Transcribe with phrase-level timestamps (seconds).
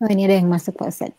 [0.00, 1.12] Oh, ini ada yang masuk Pak Ustaz.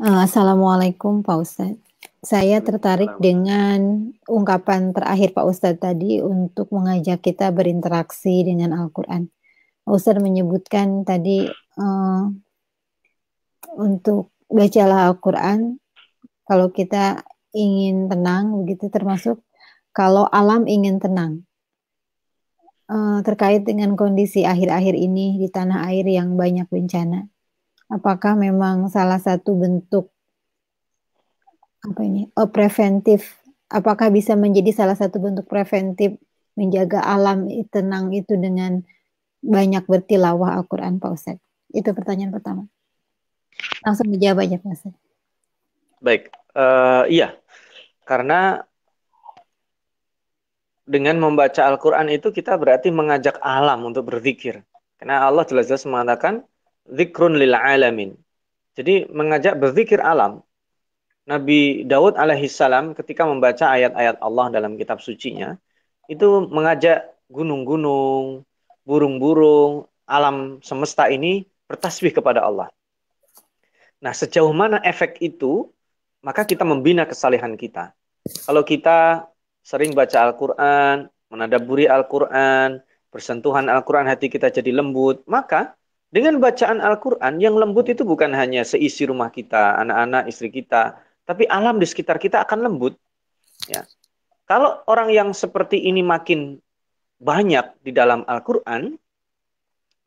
[0.00, 1.76] Uh, Assalamualaikum Pak Ustaz.
[2.24, 9.28] Saya tertarik dengan ungkapan terakhir Pak Ustadz tadi untuk mengajak kita berinteraksi dengan Al-Quran.
[9.84, 11.44] Pak Ustadz menyebutkan tadi
[11.76, 12.32] uh,
[13.76, 15.76] untuk bacalah Al-Quran
[16.48, 19.44] kalau kita ingin tenang begitu termasuk
[19.92, 21.44] kalau alam ingin tenang
[22.88, 27.28] uh, terkait dengan kondisi akhir-akhir ini di tanah air yang banyak bencana
[27.88, 30.12] apakah memang salah satu bentuk
[31.84, 33.38] apa ini oh, preventif
[33.70, 36.18] apakah bisa menjadi salah satu bentuk preventif
[36.58, 38.82] menjaga alam tenang itu dengan
[39.38, 41.38] banyak bertilawah Al-Quran Pak Ustaz?
[41.70, 42.66] Itu pertanyaan pertama.
[43.86, 44.94] Langsung dijawab aja Pak Ustaz.
[46.02, 47.38] Baik, uh, iya.
[48.02, 48.66] Karena
[50.88, 54.64] dengan membaca Al-Quran itu kita berarti mengajak alam untuk berzikir.
[54.96, 56.42] Karena Allah jelas-jelas mengatakan
[56.88, 58.16] zikrun lil alamin.
[58.72, 60.40] Jadi mengajak berzikir alam.
[61.28, 65.60] Nabi Daud alaihissalam ketika membaca ayat-ayat Allah dalam kitab sucinya
[66.08, 68.48] itu mengajak gunung-gunung,
[68.88, 72.72] burung-burung, alam semesta ini bertasbih kepada Allah.
[74.00, 75.68] Nah, sejauh mana efek itu,
[76.24, 77.92] maka kita membina kesalehan kita.
[78.48, 79.28] Kalau kita
[79.68, 82.80] sering baca Al-Quran, menadaburi Al-Quran,
[83.12, 85.76] bersentuhan Al-Quran hati kita jadi lembut, maka
[86.08, 90.96] dengan bacaan Al-Quran yang lembut itu bukan hanya seisi rumah kita, anak-anak, istri kita,
[91.28, 92.96] tapi alam di sekitar kita akan lembut.
[93.68, 93.84] Ya.
[94.48, 96.64] Kalau orang yang seperti ini makin
[97.20, 98.96] banyak di dalam Al-Quran,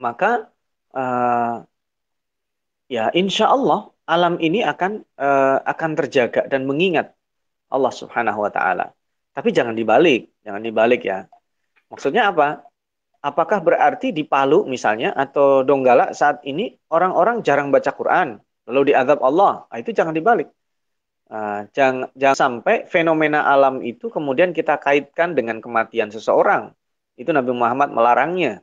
[0.01, 0.49] maka
[0.97, 1.61] uh,
[2.89, 7.13] ya insya Allah alam ini akan uh, akan terjaga dan mengingat
[7.69, 8.97] Allah Subhanahu Wa Taala.
[9.31, 11.27] Tapi jangan dibalik, jangan dibalik ya.
[11.87, 12.67] Maksudnya apa?
[13.21, 19.21] Apakah berarti di Palu misalnya atau Donggala saat ini orang-orang jarang baca Quran, lalu diadab
[19.21, 19.69] Allah?
[19.69, 20.49] Nah, itu jangan dibalik
[21.31, 26.75] Uh, jangan, jangan sampai fenomena alam itu kemudian kita kaitkan dengan kematian seseorang.
[27.15, 28.59] Itu Nabi Muhammad melarangnya.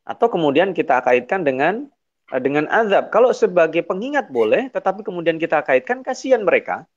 [0.00, 1.92] Atau kemudian kita kaitkan dengan
[2.32, 3.12] uh, dengan azab.
[3.12, 6.88] Kalau sebagai pengingat boleh, tetapi kemudian kita kaitkan kasihan mereka.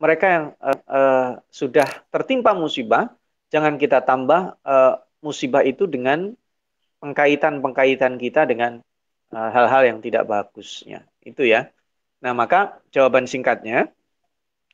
[0.00, 3.12] Mereka yang uh, uh, sudah tertimpa musibah,
[3.52, 6.32] jangan kita tambah uh, musibah itu dengan
[7.04, 8.80] pengkaitan-pengkaitan kita dengan
[9.30, 11.04] hal-hal uh, yang tidak bagusnya.
[11.20, 11.68] Itu ya.
[12.24, 13.92] Nah, maka jawaban singkatnya,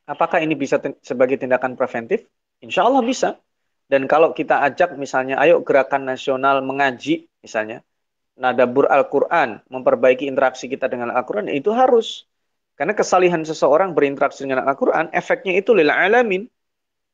[0.06, 2.30] Apakah ini bisa sebagai tindakan preventif?
[2.62, 3.42] Insya Allah bisa.
[3.90, 7.82] Dan kalau kita ajak misalnya, ayo gerakan nasional mengaji misalnya,
[8.38, 12.26] nadabur Al-Quran, memperbaiki interaksi kita dengan Al-Quran, itu harus.
[12.76, 16.44] Karena kesalihan seseorang berinteraksi dengan Al-Quran, efeknya itu lila alamin.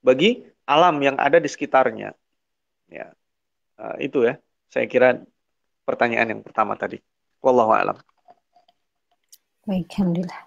[0.02, 2.10] Bagi alam yang ada di sekitarnya.
[2.90, 3.14] Ya,
[3.78, 4.42] uh, itu ya.
[4.66, 5.22] Saya kira
[5.86, 6.98] pertanyaan yang pertama tadi.
[7.38, 7.96] Wallahu a'lam.
[9.62, 10.42] Baik, Alhamdulillah.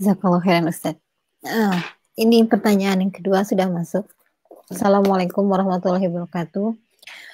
[0.00, 0.96] Jazakallah khairan Ustaz.
[1.44, 1.76] Uh,
[2.16, 4.08] ini pertanyaan yang kedua sudah masuk.
[4.72, 6.72] Assalamualaikum warahmatullahi wabarakatuh.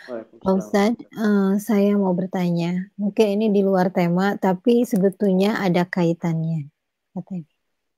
[0.07, 2.87] Pak Ustaz, uh, saya mau bertanya.
[2.95, 6.71] Mungkin ini di luar tema, tapi sebetulnya ada kaitannya.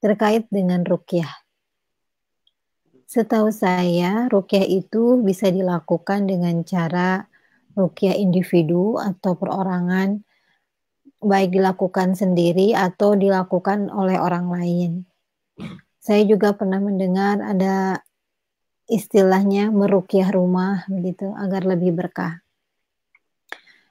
[0.01, 1.29] Terkait dengan rukyah.
[3.05, 7.29] Setahu saya, rukyah itu bisa dilakukan dengan cara
[7.77, 10.25] rukyah individu atau perorangan,
[11.21, 14.91] baik dilakukan sendiri atau dilakukan oleh orang lain.
[16.01, 18.01] Saya juga pernah mendengar ada
[18.89, 22.41] istilahnya merukyah rumah begitu agar lebih berkah.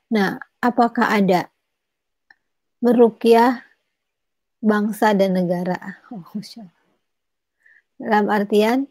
[0.10, 1.48] Nah, apakah ada
[2.82, 3.62] merukyah
[4.60, 5.78] bangsa dan negara?
[6.12, 6.24] Oh,
[7.98, 8.86] dalam artian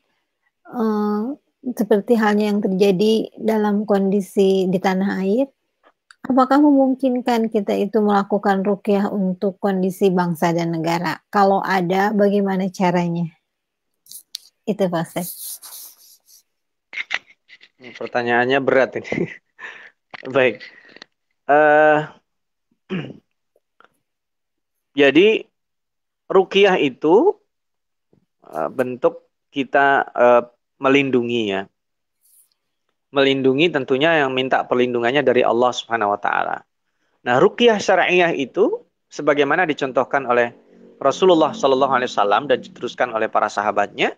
[0.66, 5.46] uh, seperti halnya yang terjadi dalam kondisi di tanah air,
[6.26, 11.22] Apakah memungkinkan kita itu melakukan rukyah untuk kondisi bangsa dan negara?
[11.30, 13.30] Kalau ada, bagaimana caranya?
[14.66, 15.06] Itu Pak
[17.80, 19.30] Pertanyaannya berat ini.
[20.36, 20.64] Baik.
[21.46, 22.08] Uh,
[25.00, 25.44] jadi
[26.26, 27.36] rukyah itu
[28.46, 30.42] uh, bentuk kita uh,
[30.80, 31.62] melindungi ya
[33.16, 36.60] melindungi tentunya yang minta perlindungannya dari Allah Subhanahu wa taala.
[37.24, 40.52] Nah, ruqyah syariah itu sebagaimana dicontohkan oleh
[41.00, 44.12] Rasulullah Shallallahu alaihi wasallam dan diteruskan oleh para sahabatnya,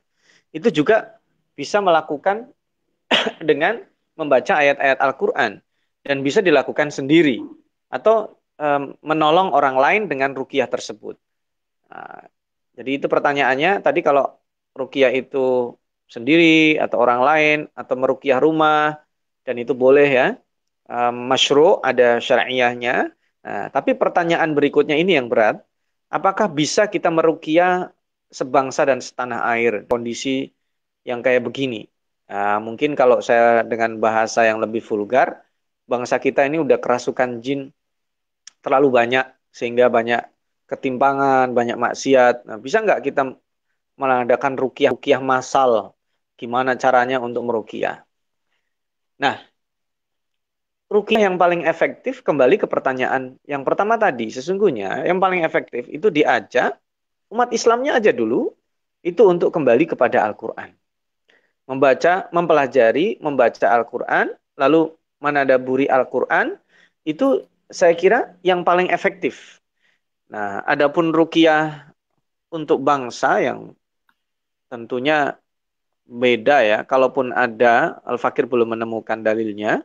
[0.50, 1.19] itu juga
[1.54, 2.50] bisa melakukan
[3.49, 3.82] dengan
[4.19, 5.62] membaca ayat-ayat Al-Qur'an
[6.03, 7.43] dan bisa dilakukan sendiri
[7.88, 11.15] atau um, menolong orang lain dengan ruqyah tersebut.
[11.88, 12.26] Nah,
[12.75, 14.26] jadi itu pertanyaannya tadi kalau
[14.75, 15.75] ruqyah itu
[16.09, 18.97] sendiri atau orang lain atau merukyah rumah
[19.44, 20.26] dan itu boleh ya
[20.88, 23.12] um, masyru ada syariahnya
[23.49, 25.62] Nah, tapi pertanyaan berikutnya ini yang berat.
[26.12, 27.93] Apakah bisa kita merukia
[28.29, 30.53] sebangsa dan setanah air kondisi
[31.05, 31.88] yang kayak begini?
[32.28, 35.40] Nah, mungkin kalau saya dengan bahasa yang lebih vulgar,
[35.88, 37.72] bangsa kita ini udah kerasukan jin
[38.60, 40.20] terlalu banyak sehingga banyak
[40.69, 42.44] ketimpangan, banyak maksiat.
[42.44, 43.32] Nah, bisa nggak kita
[43.96, 45.96] mengadakan rukiah rukiah massal?
[46.36, 48.04] Gimana caranya untuk merukiah?
[49.19, 49.40] Nah,
[50.92, 54.28] rukiah yang paling efektif kembali ke pertanyaan yang pertama tadi.
[54.28, 56.76] Sesungguhnya yang paling efektif itu diajak
[57.32, 58.52] umat Islamnya aja dulu
[59.02, 60.77] itu untuk kembali kepada Al-Qur'an
[61.69, 64.88] membaca, mempelajari, membaca Al-Quran, lalu
[65.20, 66.56] menadaburi Al-Quran,
[67.05, 69.61] itu saya kira yang paling efektif.
[70.32, 71.93] Nah, adapun rukiah
[72.49, 73.76] untuk bangsa yang
[74.73, 75.37] tentunya
[76.09, 79.85] beda ya, kalaupun ada, Al-Fakir belum menemukan dalilnya,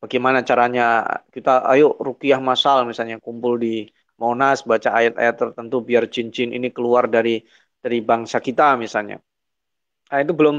[0.00, 3.84] bagaimana caranya kita, ayo rukiah masal misalnya kumpul di
[4.16, 7.44] Monas, baca ayat-ayat tertentu biar cincin ini keluar dari
[7.82, 9.18] dari bangsa kita misalnya.
[10.08, 10.56] Nah, itu belum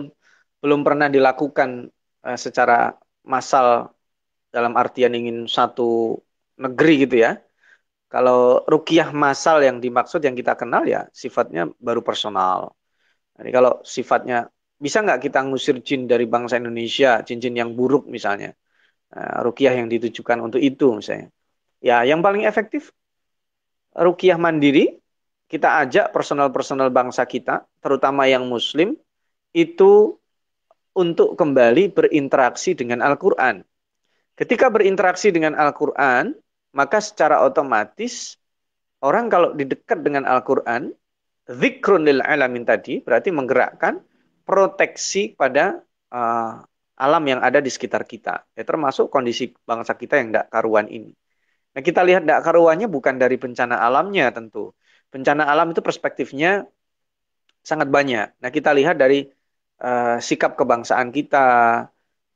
[0.64, 1.92] belum pernah dilakukan
[2.24, 2.96] uh, secara
[3.28, 3.92] massal
[4.48, 6.16] dalam artian ingin satu
[6.56, 7.36] negeri gitu ya.
[8.08, 12.72] Kalau rukiah massal yang dimaksud yang kita kenal ya sifatnya baru personal.
[13.36, 14.48] Jadi kalau sifatnya
[14.80, 18.56] bisa nggak kita ngusir jin dari bangsa Indonesia, cincin yang buruk misalnya.
[19.12, 21.28] Uh, rukiah yang ditujukan untuk itu misalnya.
[21.84, 22.96] Ya yang paling efektif
[23.92, 25.04] rukiah mandiri
[25.54, 28.98] kita ajak personal-personal bangsa kita, terutama yang muslim,
[29.54, 30.18] itu
[30.94, 33.66] untuk kembali berinteraksi dengan Al-Quran.
[34.34, 36.34] Ketika berinteraksi dengan Al-Quran,
[36.74, 38.38] maka secara otomatis
[39.06, 40.90] orang kalau didekat dengan Al-Quran,
[41.46, 44.02] zikrun lil alamin tadi berarti menggerakkan
[44.48, 46.66] proteksi pada uh,
[46.98, 48.46] alam yang ada di sekitar kita.
[48.54, 51.14] Ya, termasuk kondisi bangsa kita yang tidak karuan ini.
[51.74, 54.78] Nah kita lihat tidak karuannya bukan dari bencana alamnya tentu.
[55.10, 56.66] Bencana alam itu perspektifnya
[57.66, 58.38] sangat banyak.
[58.38, 59.26] Nah kita lihat dari
[59.84, 61.48] uh, sikap kebangsaan kita,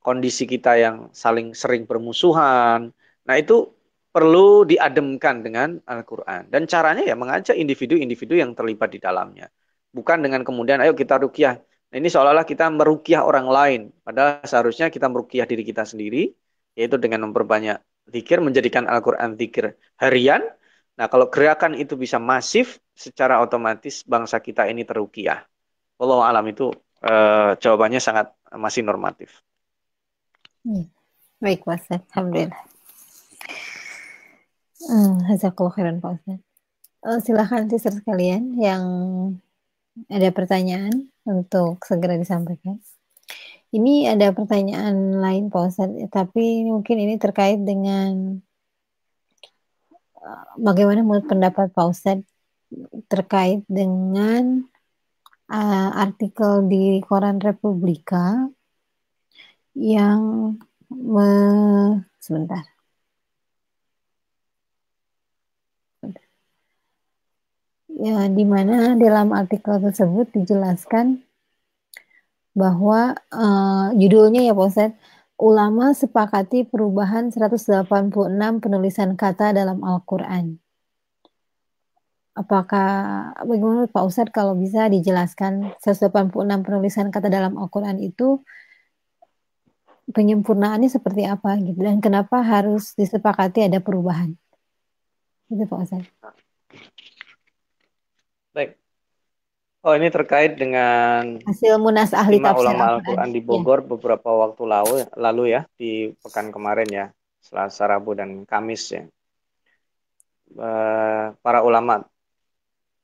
[0.03, 2.91] kondisi kita yang saling sering bermusuhan.
[3.27, 3.71] Nah, itu
[4.11, 6.51] perlu diademkan dengan Al-Quran.
[6.51, 9.47] Dan caranya ya mengajak individu-individu yang terlibat di dalamnya.
[9.91, 11.59] Bukan dengan kemudian, ayo kita rukiah.
[11.91, 13.81] Nah, ini seolah-olah kita merukiah orang lain.
[14.03, 16.35] Padahal seharusnya kita merukiah diri kita sendiri,
[16.75, 17.79] yaitu dengan memperbanyak
[18.11, 20.43] zikir, menjadikan Al-Quran zikir harian.
[20.97, 25.45] Nah, kalau gerakan itu bisa masif, secara otomatis bangsa kita ini terukiah.
[26.01, 26.73] Allah alam itu
[27.03, 29.43] uh, jawabannya sangat masih normatif.
[30.63, 30.89] Hmm.
[31.37, 32.01] Baik, Ustaz.
[32.13, 32.61] Alhamdulillah.
[34.87, 35.21] Hmm,
[36.01, 36.39] Pak Ustaz.
[37.05, 38.83] Uh, silakan sister sekalian yang
[40.09, 42.81] ada pertanyaan untuk segera disampaikan.
[43.67, 48.39] Ini ada pertanyaan lain Pak Ustaz, tapi mungkin ini terkait dengan
[50.59, 52.19] bagaimana menurut pendapat Pak Ustaz
[53.07, 54.67] terkait dengan
[55.51, 58.47] uh, artikel di koran Republika
[59.75, 60.21] yang
[60.89, 61.27] me,
[62.19, 62.63] sebentar.
[67.97, 71.25] Ya, di mana dalam artikel tersebut dijelaskan
[72.53, 74.97] bahwa uh, judulnya ya Pak
[75.37, 78.13] ulama sepakati perubahan 186
[78.61, 80.57] penulisan kata dalam Al-Qur'an
[82.37, 82.89] apakah
[83.41, 86.29] bagaimana Pak Ustadz kalau bisa dijelaskan 186
[86.61, 88.45] penulisan kata dalam Al-Quran itu
[90.13, 94.37] penyempurnaannya seperti apa gitu dan kenapa harus disepakati ada perubahan?
[95.49, 96.09] Itu Pak Ustadz.
[98.53, 98.77] Baik.
[99.81, 103.29] Oh ini terkait dengan hasil munas ahli tafsir ulama Al-Quran.
[103.33, 103.87] Di Bogor ya.
[103.97, 107.05] beberapa waktu lalu lalu ya di pekan kemarin ya
[107.41, 109.03] Selasa Rabu dan Kamis ya.
[110.47, 112.07] Eh, para ulama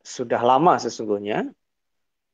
[0.03, 1.47] sudah lama sesungguhnya.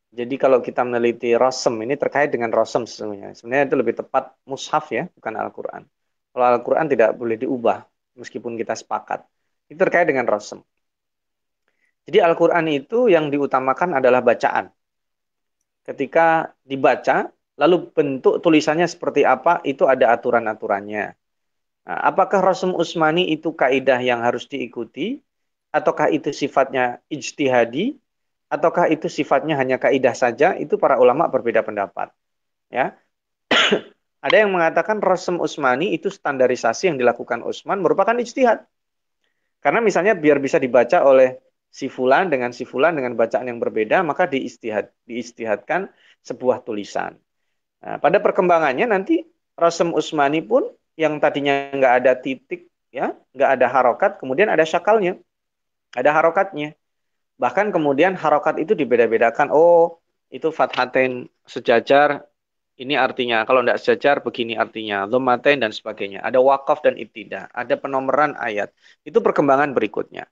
[0.10, 3.38] Jadi kalau kita meneliti rosem ini terkait dengan rosem sesungguhnya.
[3.38, 5.86] Sebenarnya itu lebih tepat mushaf ya, bukan Al-Quran.
[6.34, 7.86] Kalau Al-Quran tidak boleh diubah
[8.18, 9.22] meskipun kita sepakat.
[9.70, 10.66] Itu terkait dengan rosem.
[12.10, 14.74] Jadi Al-Quran itu yang diutamakan adalah bacaan.
[15.86, 21.14] Ketika dibaca, lalu bentuk tulisannya seperti apa, itu ada aturan-aturannya.
[21.86, 25.22] Nah, apakah Rosem Usmani itu kaidah yang harus diikuti?
[25.70, 27.98] Ataukah itu sifatnya ijtihadi
[28.50, 32.10] ataukah itu sifatnya hanya kaidah saja itu para ulama berbeda pendapat
[32.74, 32.98] ya.
[34.26, 38.68] Ada yang mengatakan Rasem Usmani itu standarisasi yang dilakukan Utsman merupakan ijtihad.
[39.64, 44.02] Karena misalnya biar bisa dibaca oleh si fulan dengan si fulan dengan bacaan yang berbeda
[44.02, 45.88] maka diistihad diistihadkan
[46.26, 47.16] sebuah tulisan.
[47.80, 49.24] Nah, pada perkembangannya nanti
[49.56, 50.68] Rasem Usmani pun
[51.00, 55.16] yang tadinya nggak ada titik ya, nggak ada harokat, kemudian ada syakalnya,
[55.96, 56.76] ada harokatnya.
[57.40, 59.50] Bahkan kemudian harokat itu dibeda-bedakan.
[59.50, 62.28] Oh, itu fathatain sejajar,
[62.80, 63.44] ini artinya.
[63.48, 65.08] Kalau tidak sejajar, begini artinya.
[65.08, 66.20] Dhammatain dan sebagainya.
[66.24, 67.52] Ada wakaf dan ibtidah.
[67.52, 68.72] Ada penomoran ayat.
[69.04, 70.28] Itu perkembangan berikutnya.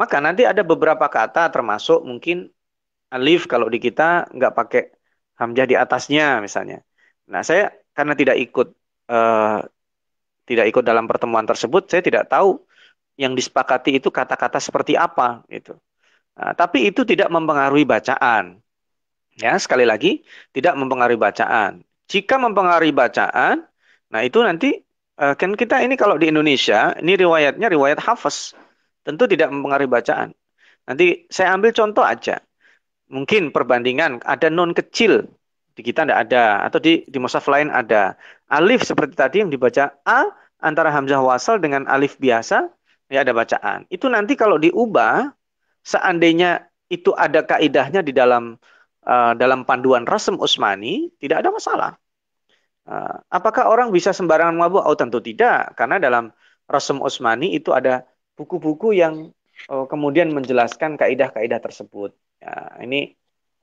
[0.00, 2.48] Maka nanti ada beberapa kata termasuk mungkin
[3.12, 4.82] alif kalau di kita nggak pakai
[5.36, 6.80] hamzah di atasnya misalnya.
[7.28, 8.68] Nah, saya karena tidak ikut
[9.12, 9.60] uh,
[10.48, 12.64] tidak ikut dalam pertemuan tersebut, saya tidak tahu
[13.20, 15.76] yang disepakati itu kata-kata seperti apa gitu.
[16.40, 18.56] Nah, tapi itu tidak mempengaruhi bacaan.
[19.36, 20.24] Ya, sekali lagi
[20.56, 21.84] tidak mempengaruhi bacaan.
[22.08, 23.68] Jika mempengaruhi bacaan,
[24.08, 24.80] nah itu nanti
[25.20, 28.56] uh, kan kita ini kalau di Indonesia, ini riwayatnya riwayat hafaz.
[29.04, 30.32] Tentu tidak mempengaruhi bacaan.
[30.88, 32.40] Nanti saya ambil contoh aja.
[33.12, 35.28] Mungkin perbandingan ada non kecil
[35.76, 38.16] di kita tidak ada atau di di mushaf lain ada.
[38.48, 40.24] Alif seperti tadi yang dibaca A
[40.64, 42.79] antara hamzah wasal dengan alif biasa
[43.10, 43.84] ya ada bacaan.
[43.90, 45.34] Itu nanti kalau diubah
[45.82, 48.54] seandainya itu ada kaidahnya di dalam
[49.04, 51.92] uh, dalam panduan Rasem Usmani tidak ada masalah.
[52.86, 54.82] Uh, apakah orang bisa sembarangan mabuk?
[54.86, 56.30] Oh tentu tidak, karena dalam
[56.70, 58.06] Rasem Usmani itu ada
[58.38, 59.34] buku-buku yang
[59.68, 62.14] uh, kemudian menjelaskan kaidah-kaidah tersebut.
[62.40, 63.18] Ya, ini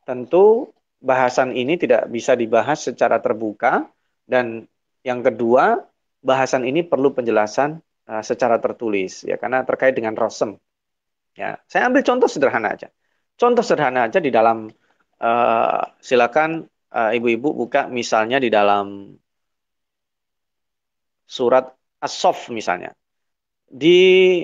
[0.05, 3.89] tentu bahasan ini tidak bisa dibahas secara terbuka
[4.29, 4.69] dan
[5.01, 5.81] yang kedua
[6.21, 10.55] bahasan ini perlu penjelasan uh, secara tertulis ya karena terkait dengan rosem.
[11.37, 12.89] Ya saya ambil contoh sederhana aja.
[13.37, 14.71] Contoh sederhana aja di dalam
[15.21, 19.13] uh, silakan uh, ibu-ibu buka misalnya di dalam
[21.27, 21.69] surat
[22.01, 22.95] as-sof misalnya.
[23.67, 24.41] Di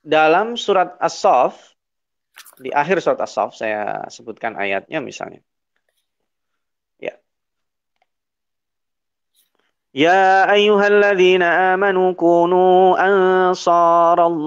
[0.00, 1.76] dalam surat as-sof
[2.58, 5.44] di akhir surat as-sof saya sebutkan ayatnya misalnya
[9.94, 14.42] Ya ayyuhalladzina amanu kunu ansarallah.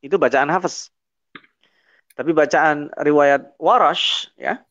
[0.00, 0.88] Itu bacaan Hafiz.
[2.16, 4.64] Tapi bacaan riwayat Warash ya.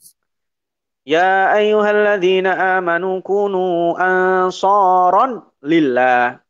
[1.05, 6.41] Ya ayyuhalladzina amanu kunu ansaran lillah.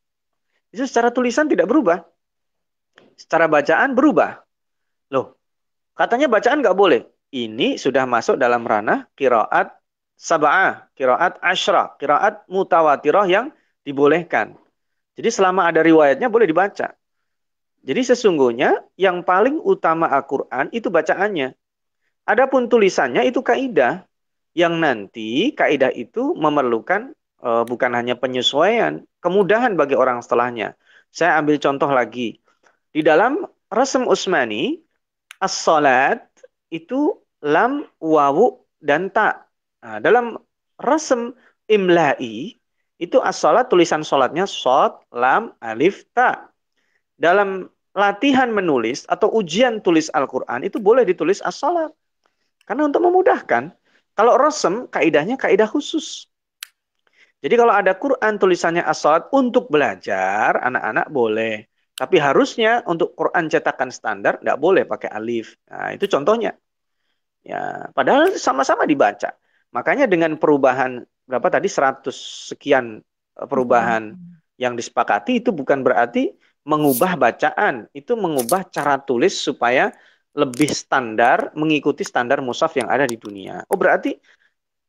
[0.72, 2.00] Itu secara tulisan tidak berubah.
[3.20, 4.40] Secara bacaan berubah.
[5.12, 5.36] Loh,
[6.00, 7.12] katanya bacaan nggak boleh.
[7.36, 9.83] Ini sudah masuk dalam ranah kiraat
[10.18, 13.46] sab'ah, kiraat ashra, kiraat mutawatirah yang
[13.84, 14.56] dibolehkan.
[15.14, 16.96] Jadi selama ada riwayatnya boleh dibaca.
[17.84, 21.52] Jadi sesungguhnya yang paling utama Al-Quran itu bacaannya.
[22.24, 24.08] Adapun tulisannya itu kaidah
[24.56, 27.12] yang nanti kaidah itu memerlukan
[27.44, 30.80] e, bukan hanya penyesuaian, kemudahan bagi orang setelahnya.
[31.12, 32.40] Saya ambil contoh lagi.
[32.96, 34.80] Di dalam Rasem Usmani,
[35.44, 36.24] as-salat
[36.72, 39.44] itu lam, wawu, dan tak.
[39.84, 40.40] Nah, dalam
[40.80, 41.36] rasem
[41.68, 42.56] imla'i
[42.96, 46.48] itu as-salat tulisan salatnya sod, lam, alif, ta.
[47.20, 51.92] Dalam latihan menulis atau ujian tulis Al-Qur'an itu boleh ditulis as-salat.
[52.64, 53.76] Karena untuk memudahkan.
[54.14, 56.30] Kalau rasem kaidahnya kaidah khusus.
[57.44, 61.68] Jadi kalau ada Quran tulisannya as-salat untuk belajar, anak-anak boleh.
[61.94, 65.60] Tapi harusnya untuk Quran cetakan standar nggak boleh pakai alif.
[65.68, 66.56] Nah, itu contohnya.
[67.44, 69.36] Ya, padahal sama-sama dibaca.
[69.74, 72.14] Makanya dengan perubahan berapa tadi 100
[72.54, 73.02] sekian
[73.38, 74.62] eh, perubahan hmm.
[74.62, 76.32] yang disepakati itu bukan berarti
[76.64, 79.92] mengubah bacaan, itu mengubah cara tulis supaya
[80.34, 83.62] lebih standar mengikuti standar musaf yang ada di dunia.
[83.70, 84.18] Oh berarti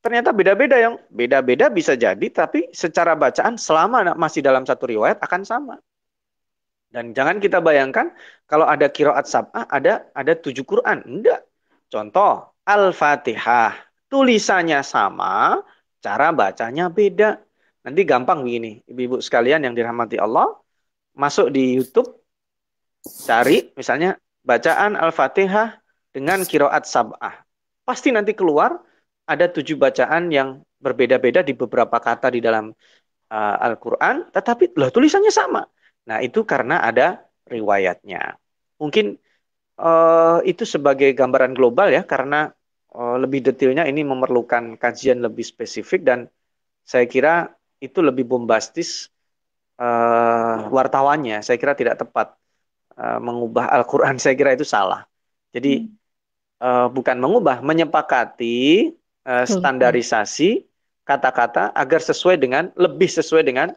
[0.01, 5.43] ternyata beda-beda yang beda-beda bisa jadi tapi secara bacaan selama masih dalam satu riwayat akan
[5.45, 5.77] sama.
[6.89, 8.15] Dan jangan kita bayangkan
[8.47, 11.03] kalau ada kiroat sab'ah ada ada tujuh Quran.
[11.03, 11.43] Enggak.
[11.91, 15.61] Contoh Al-Fatihah tulisannya sama,
[16.05, 17.41] cara bacanya beda.
[17.85, 20.49] Nanti gampang begini, ibu-ibu sekalian yang dirahmati Allah,
[21.13, 22.09] masuk di YouTube,
[23.05, 27.45] cari misalnya bacaan Al-Fatihah dengan kiroat sab'ah.
[27.85, 28.81] Pasti nanti keluar
[29.29, 32.73] ada tujuh bacaan yang berbeda-beda di beberapa kata di dalam
[33.33, 35.65] uh, Al-Quran, tetapi loh tulisannya sama.
[36.09, 38.41] Nah itu karena ada riwayatnya.
[38.81, 39.17] Mungkin
[39.81, 42.53] uh, itu sebagai gambaran global ya, karena
[42.95, 46.31] uh, lebih detailnya ini memerlukan kajian lebih spesifik dan
[46.87, 47.51] saya kira
[47.83, 49.11] itu lebih bombastis
[49.81, 51.43] uh, wartawannya.
[51.43, 52.37] Saya kira tidak tepat
[52.97, 54.17] uh, mengubah Al-Quran.
[54.23, 55.05] Saya kira itu salah.
[55.51, 55.91] Jadi hmm.
[56.63, 58.91] uh, bukan mengubah, menyepakati
[59.27, 60.65] uh, standarisasi
[61.05, 63.73] kata-kata agar sesuai dengan lebih sesuai dengan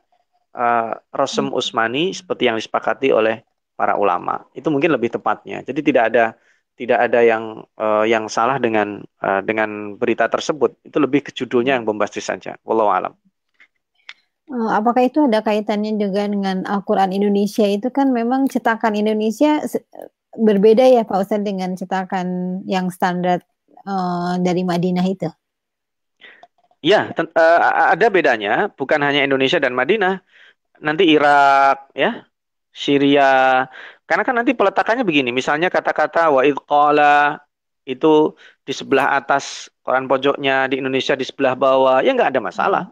[0.55, 1.57] uh, Rosem hmm.
[1.59, 3.43] Usmani seperti yang disepakati oleh
[3.77, 4.47] para ulama.
[4.57, 5.61] Itu mungkin lebih tepatnya.
[5.61, 6.25] Jadi tidak ada
[6.77, 10.77] tidak ada yang uh, yang salah dengan uh, dengan berita tersebut.
[10.85, 12.53] Itu lebih ke judulnya yang bombastis saja.
[12.61, 13.13] Wallahu alam.
[14.47, 19.59] Uh, apakah itu ada kaitannya juga dengan Al-Quran Indonesia itu kan memang cetakan Indonesia
[20.37, 23.41] berbeda ya Pak Ustadz dengan cetakan yang standar
[23.83, 25.27] uh, dari Madinah itu?
[26.85, 27.59] Ya, uh,
[27.97, 28.69] ada bedanya.
[28.69, 30.21] Bukan hanya Indonesia dan Madinah.
[30.77, 32.23] Nanti Irak, ya,
[32.69, 33.65] Syria.
[34.07, 35.35] Karena kan nanti peletakannya begini.
[35.35, 37.43] Misalnya kata-kata wa qala
[37.83, 42.83] itu di sebelah atas koran pojoknya di Indonesia di sebelah bawah, ya nggak ada masalah.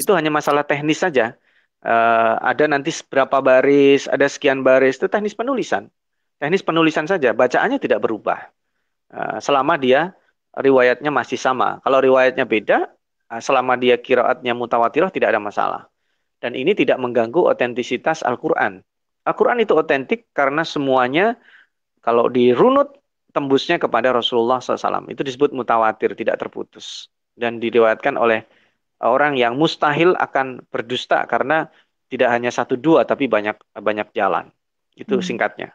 [0.00, 1.36] Itu hanya masalah teknis saja.
[1.78, 5.92] Uh, ada nanti seberapa baris, ada sekian baris, itu teknis penulisan.
[6.40, 8.48] Teknis penulisan saja, bacaannya tidak berubah.
[9.08, 10.16] Uh, selama dia
[10.56, 11.80] riwayatnya masih sama.
[11.84, 12.88] Kalau riwayatnya beda,
[13.32, 15.82] uh, selama dia kiraatnya mutawatirah tidak ada masalah.
[16.38, 18.84] Dan ini tidak mengganggu otentisitas Al-Quran.
[19.28, 21.36] Al-Quran itu otentik karena semuanya
[22.00, 22.96] kalau dirunut
[23.36, 25.12] tembusnya kepada Rasulullah SAW.
[25.12, 27.12] Itu disebut mutawatir, tidak terputus.
[27.36, 28.48] Dan diriwayatkan oleh
[29.04, 31.68] orang yang mustahil akan berdusta karena
[32.08, 34.50] tidak hanya satu dua tapi banyak banyak jalan.
[34.96, 35.24] Itu hmm.
[35.24, 35.68] singkatnya.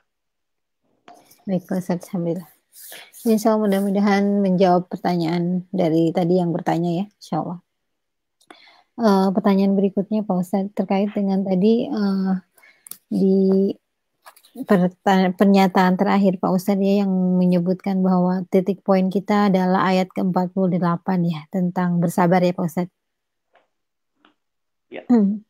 [1.46, 2.50] Baik, Ustaz Alhamdulillah.
[3.24, 7.60] Insya Allah mudah-mudahan menjawab pertanyaan dari tadi yang bertanya ya, Insya Allah.
[8.94, 12.38] Uh, pertanyaan berikutnya Pak Ustaz terkait dengan tadi uh,
[13.14, 13.38] di
[15.38, 21.42] pernyataan terakhir Pak Ustaz ya yang menyebutkan bahwa titik poin kita adalah ayat ke-48 ya
[21.50, 22.88] tentang bersabar ya Pak Ustaz.
[24.90, 25.06] Ya.
[25.10, 25.42] Hmm.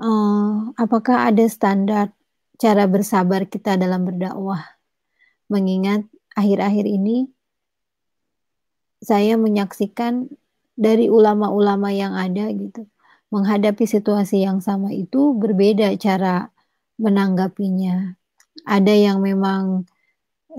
[0.00, 2.08] Uh, apakah ada standar
[2.56, 4.80] cara bersabar kita dalam berdakwah?
[5.52, 7.28] Mengingat akhir-akhir ini
[9.04, 10.32] saya menyaksikan
[10.72, 12.88] dari ulama-ulama yang ada gitu
[13.28, 16.50] menghadapi situasi yang sama itu berbeda cara
[17.00, 18.14] menanggapinya.
[18.68, 19.88] Ada yang memang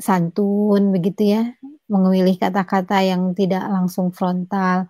[0.02, 1.44] santun begitu ya,
[1.86, 4.90] memilih kata-kata yang tidak langsung frontal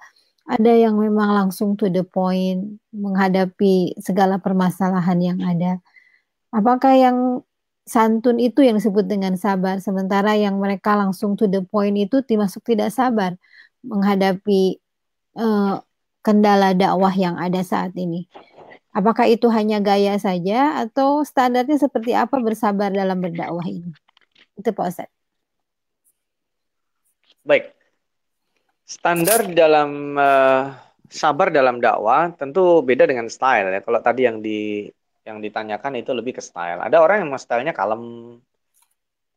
[0.51, 5.79] ada yang memang langsung to the point menghadapi segala permasalahan yang ada.
[6.51, 7.17] Apakah yang
[7.87, 12.67] santun itu yang disebut dengan sabar, sementara yang mereka langsung to the point itu dimasuk
[12.67, 13.39] tidak sabar
[13.79, 14.83] menghadapi
[15.39, 15.79] uh,
[16.19, 18.27] kendala dakwah yang ada saat ini.
[18.91, 23.91] Apakah itu hanya gaya saja atau standarnya seperti apa bersabar dalam berdakwah ini?
[24.59, 25.09] Itu Pak Ustaz.
[27.41, 27.73] Baik,
[28.91, 30.75] Standar dalam uh,
[31.07, 33.79] sabar dalam dakwah tentu beda dengan style ya.
[33.79, 34.83] Kalau tadi yang di
[35.23, 36.83] yang ditanyakan itu lebih ke style.
[36.83, 38.03] Ada orang yang stylenya kalem.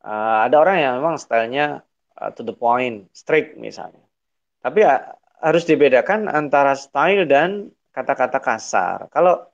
[0.02, 1.86] Uh, ada orang yang memang stylenya
[2.18, 4.02] uh, to the point, strict misalnya.
[4.58, 9.06] Tapi ya, harus dibedakan antara style dan kata-kata kasar.
[9.14, 9.46] Kalau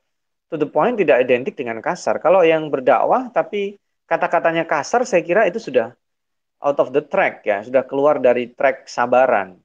[0.48, 2.18] to the point tidak identik dengan kasar.
[2.18, 3.76] Kalau yang berdakwah tapi
[4.08, 5.94] kata-katanya kasar, saya kira itu sudah
[6.64, 9.60] out of the track ya, sudah keluar dari track sabaran.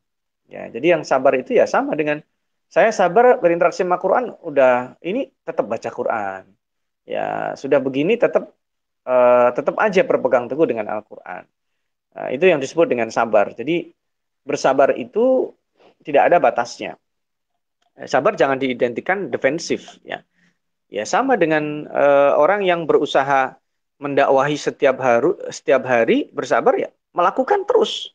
[0.45, 2.21] Ya, jadi yang sabar itu ya sama dengan
[2.69, 6.43] saya sabar berinteraksi sama Quran, udah ini tetap baca Quran.
[7.05, 8.53] Ya, sudah begini tetap
[9.05, 11.45] uh, tetap aja berpegang teguh dengan Al-Qur'an.
[12.13, 13.53] Uh, itu yang disebut dengan sabar.
[13.53, 13.93] Jadi
[14.45, 15.53] bersabar itu
[16.05, 16.97] tidak ada batasnya.
[17.95, 20.19] Eh, sabar jangan diidentikan defensif ya.
[20.91, 23.57] Ya sama dengan uh, orang yang berusaha
[23.97, 28.11] mendakwahi setiap hari setiap hari bersabar ya melakukan terus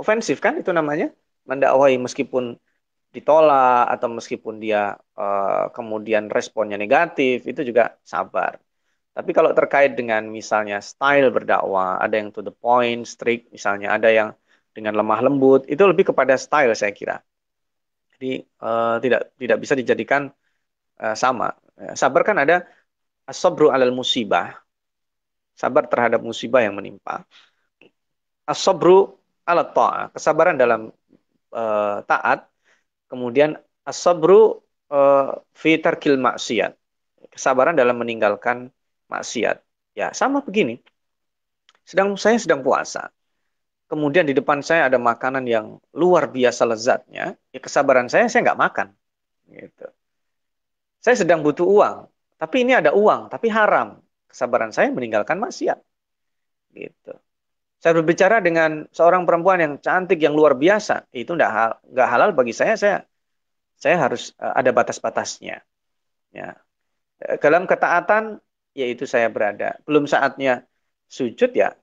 [0.00, 1.12] ofensif kan itu namanya
[1.46, 2.56] mendakwai meskipun
[3.12, 8.56] ditolak atau meskipun dia uh, kemudian responnya negatif itu juga sabar.
[9.12, 14.08] Tapi kalau terkait dengan misalnya style berdakwah, ada yang to the point, strict, misalnya ada
[14.08, 14.32] yang
[14.72, 17.20] dengan lemah lembut, itu lebih kepada style saya kira.
[18.22, 20.30] Jadi uh, tidak tidak bisa dijadikan
[21.02, 21.58] uh, sama.
[21.98, 22.62] Sabar kan ada
[23.26, 24.62] asobru alal musibah,
[25.58, 27.26] sabar terhadap musibah yang menimpa.
[28.46, 30.94] Asobru alat ta'ah, kesabaran dalam
[31.50, 32.46] uh, taat,
[33.10, 36.78] kemudian asabru uh, fi tarkil maksiat.
[37.26, 38.70] Kesabaran dalam meninggalkan
[39.10, 39.58] maksiat.
[39.98, 40.78] Ya, sama begini.
[41.82, 43.10] Sedang saya sedang puasa.
[43.92, 47.36] Kemudian di depan saya ada makanan yang luar biasa lezatnya.
[47.52, 48.88] Ya kesabaran saya saya nggak makan.
[49.52, 49.86] Gitu.
[51.04, 52.08] Saya sedang butuh uang,
[52.40, 54.00] tapi ini ada uang, tapi haram.
[54.32, 55.76] Kesabaran saya meninggalkan maksiat.
[56.72, 57.12] Gitu
[57.82, 62.30] saya berbicara dengan seorang perempuan yang cantik yang luar biasa itu tidak hal nggak halal
[62.30, 63.02] bagi saya saya
[63.74, 65.66] saya harus uh, ada batas-batasnya
[66.30, 66.54] ya
[67.42, 68.38] dalam ketaatan
[68.78, 70.62] yaitu saya berada belum saatnya
[71.10, 71.74] sujud ya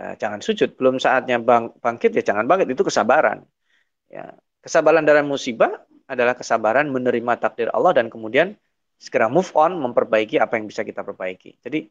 [0.00, 3.44] uh, jangan sujud belum saatnya bang, bangkit ya jangan bangkit itu kesabaran
[4.10, 8.54] ya kesabaran dalam musibah adalah kesabaran menerima takdir Allah dan kemudian
[9.00, 11.88] segera move on memperbaiki apa yang bisa kita perbaiki jadi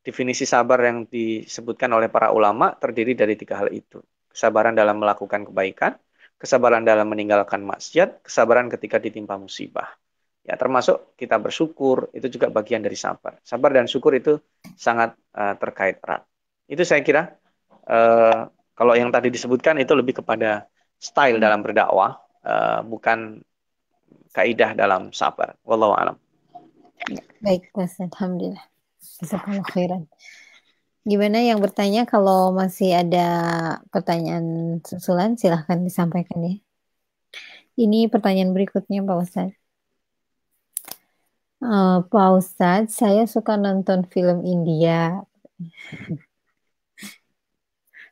[0.00, 4.00] definisi sabar yang disebutkan oleh para ulama terdiri dari tiga hal itu.
[4.30, 5.92] Kesabaran dalam melakukan kebaikan,
[6.40, 9.90] kesabaran dalam meninggalkan maksiat, kesabaran ketika ditimpa musibah.
[10.40, 13.36] Ya, termasuk kita bersyukur itu juga bagian dari sabar.
[13.44, 14.40] Sabar dan syukur itu
[14.72, 16.24] sangat uh, terkait erat.
[16.64, 17.36] Itu saya kira
[17.90, 18.46] uh,
[18.78, 23.42] kalau yang tadi disebutkan itu lebih kepada style dalam berdakwah, uh, bukan
[24.30, 25.58] kaidah dalam sabar.
[25.66, 26.16] Wallahu alam.
[27.42, 27.98] Baik, Mas.
[27.98, 28.62] Alhamdulillah.
[29.20, 30.06] Jazakallahu khairan.
[31.04, 33.28] Gimana yang bertanya kalau masih ada
[33.88, 36.54] pertanyaan susulan silahkan disampaikan ya.
[37.80, 39.56] Ini pertanyaan berikutnya Pak Ustadz.
[41.60, 45.24] Uh, Pak Ustadz, saya suka nonton film India.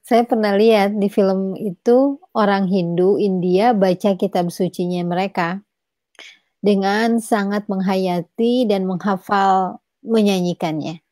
[0.08, 5.60] saya pernah lihat di film itu orang Hindu India baca kitab sucinya mereka
[6.64, 11.04] dengan sangat menghayati dan menghafal menyanyikannya.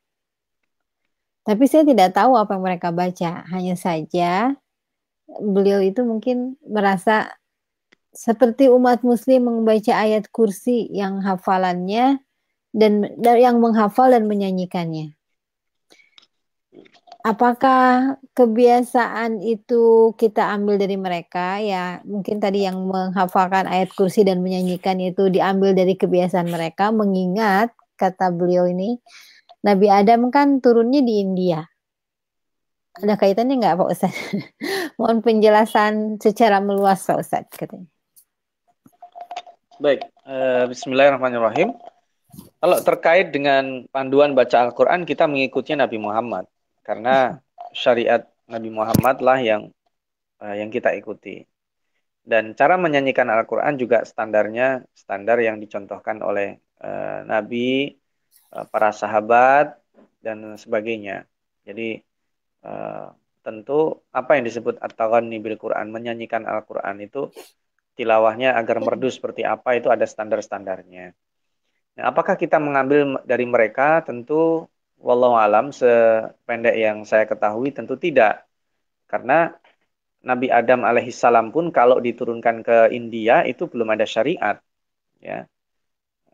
[1.44, 3.44] Tapi saya tidak tahu apa yang mereka baca.
[3.52, 4.56] Hanya saja
[5.28, 7.36] beliau itu mungkin merasa
[8.16, 12.24] seperti umat muslim membaca ayat kursi yang hafalannya
[12.72, 15.12] dan yang menghafal dan menyanyikannya.
[17.26, 24.46] Apakah kebiasaan itu kita ambil dari mereka ya mungkin tadi yang menghafalkan ayat kursi dan
[24.46, 29.02] menyanyikan itu diambil dari kebiasaan mereka mengingat kata beliau ini
[29.66, 31.66] Nabi Adam kan turunnya di India.
[32.94, 34.14] Ada kaitannya nggak Pak Ustaz?
[35.02, 37.90] Mohon penjelasan secara meluas Pak Ustaz katanya.
[39.82, 41.74] Baik, uh, Bismillahirrahmanirrahim.
[42.62, 46.46] Kalau terkait dengan panduan baca Al-Quran, kita mengikutnya Nabi Muhammad.
[46.86, 47.34] Karena
[47.74, 49.62] syariat Nabi Muhammad lah yang
[50.38, 51.42] uh, yang kita ikuti.
[52.22, 57.94] Dan cara menyanyikan Al-Quran juga standarnya standar yang dicontohkan oleh uh, Nabi
[58.56, 59.76] Eh, para sahabat
[60.24, 61.26] dan sebagainya.
[61.66, 61.98] Jadi
[62.62, 63.10] uh,
[63.42, 67.28] tentu apa yang disebut at-taghanni Quran, menyanyikan Al-Qur'an itu
[67.98, 71.10] tilawahnya agar merdu seperti apa itu ada standar-standarnya.
[71.98, 74.00] Nah, apakah kita mengambil dari mereka?
[74.06, 78.44] Tentu wallahu alam sependek yang saya ketahui tentu tidak.
[79.06, 79.52] Karena
[80.26, 84.58] Nabi Adam alaihissalam pun kalau diturunkan ke India itu belum ada syariat.
[85.22, 85.46] Ya.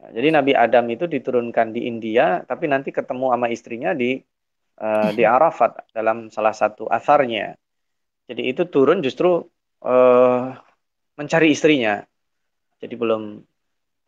[0.03, 4.19] Jadi Nabi Adam itu diturunkan di India, tapi nanti ketemu sama istrinya di
[4.83, 7.55] uh, di Arafat dalam salah satu asarnya.
[8.27, 9.47] Jadi itu turun justru
[9.85, 10.43] uh,
[11.15, 12.03] mencari istrinya.
[12.83, 13.23] Jadi belum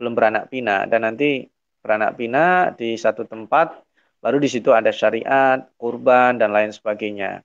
[0.00, 1.46] belum beranak pinak dan nanti
[1.78, 3.83] beranak pinak di satu tempat,
[4.24, 7.44] baru di situ ada syariat, kurban dan lain sebagainya.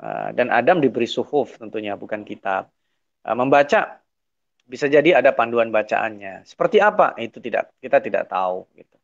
[0.00, 2.72] Uh, dan Adam diberi suhuf tentunya bukan kitab.
[3.20, 4.00] Uh, membaca
[4.64, 6.48] bisa jadi ada panduan bacaannya.
[6.48, 7.12] Seperti apa?
[7.20, 8.96] Itu tidak kita tidak tahu gitu.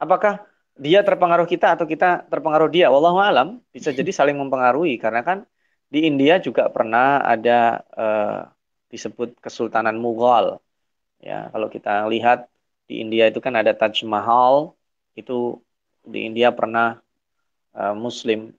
[0.00, 2.88] Apakah dia terpengaruh kita atau kita terpengaruh dia?
[2.88, 5.38] Wallahu alam, bisa jadi saling mempengaruhi karena kan
[5.92, 8.40] di India juga pernah ada uh,
[8.90, 10.58] disebut Kesultanan Mughal.
[11.22, 12.50] Ya, kalau kita lihat
[12.88, 14.76] di India itu kan ada Taj Mahal,
[15.16, 15.63] itu
[16.04, 17.00] di India pernah
[17.74, 18.52] uh, Muslim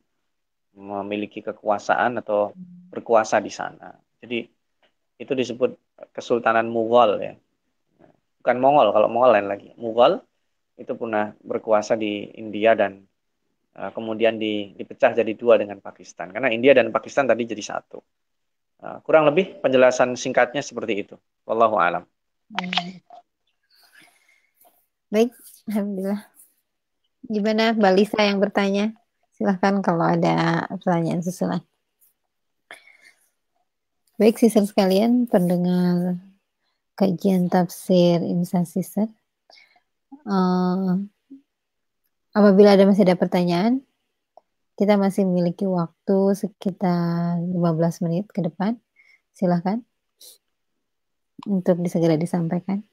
[0.76, 2.52] memiliki kekuasaan atau
[2.92, 3.96] berkuasa di sana.
[4.20, 4.44] Jadi
[5.16, 5.72] itu disebut
[6.12, 7.34] Kesultanan Mughal ya.
[8.44, 9.70] Bukan Mongol, kalau Mongol lain lagi.
[9.80, 10.20] Mughal
[10.76, 13.08] itu pernah berkuasa di India dan
[13.80, 16.36] uh, kemudian di, dipecah jadi dua dengan Pakistan.
[16.36, 18.04] Karena India dan Pakistan tadi jadi satu.
[18.84, 21.16] Uh, kurang lebih penjelasan singkatnya seperti itu.
[21.48, 22.04] Wallahu alam.
[25.08, 25.32] Baik,
[25.72, 26.35] alhamdulillah.
[27.26, 28.94] Gimana Mbak Lisa yang bertanya?
[29.34, 31.62] Silahkan kalau ada pertanyaan susulan.
[34.16, 36.22] Baik, sisir sekalian, pendengar
[36.96, 39.12] kajian tafsir Imsa Sister.
[40.24, 41.04] Uh,
[42.32, 43.84] apabila ada masih ada pertanyaan,
[44.80, 48.80] kita masih memiliki waktu sekitar 15 menit ke depan.
[49.36, 49.84] Silahkan
[51.44, 52.88] untuk disegera disampaikan.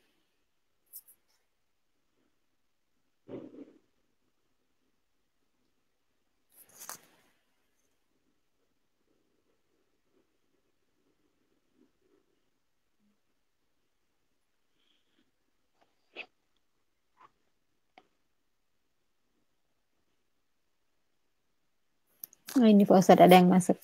[22.63, 23.75] Oh, ini Pak Ustadz ada yang masuk.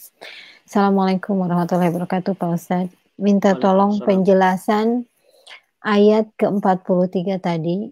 [0.63, 2.95] Assalamualaikum warahmatullahi wabarakatuh Pak Ustadz.
[3.19, 5.03] Minta tolong penjelasan
[5.83, 7.91] ayat ke-43 tadi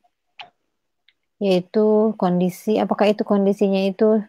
[1.42, 4.22] yaitu kondisi apakah itu kondisinya itu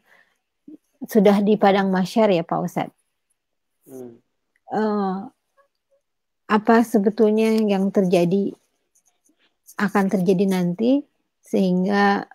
[1.06, 2.98] sudah di padang masyar ya Pak Ustadz?
[3.86, 4.18] Hmm.
[4.74, 5.30] Uh,
[6.50, 8.58] apa sebetulnya yang terjadi
[9.78, 11.06] akan terjadi nanti
[11.46, 12.26] sehingga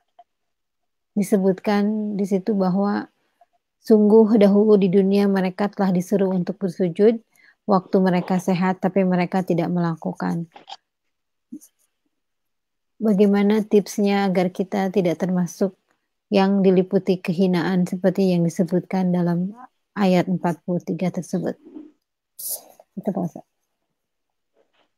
[1.19, 3.11] disebutkan di situ bahwa
[3.83, 7.18] Sungguh dahulu di dunia mereka telah disuruh untuk bersujud
[7.66, 10.47] waktu mereka sehat tapi mereka tidak melakukan.
[13.03, 15.75] bagaimana tipsnya agar kita tidak termasuk
[16.31, 19.53] yang diliputi kehinaan seperti yang disebutkan dalam
[19.99, 21.59] ayat 43 tersebut.
[22.97, 23.42] Itu Pak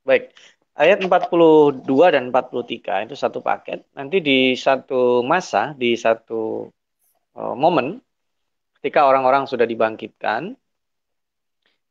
[0.05, 0.37] Baik.
[0.75, 3.87] Ayat 42 dan 43 itu satu paket.
[3.95, 6.67] Nanti di satu masa, di satu
[7.39, 8.03] uh, momen
[8.85, 10.61] ketika orang-orang sudah dibangkitkan,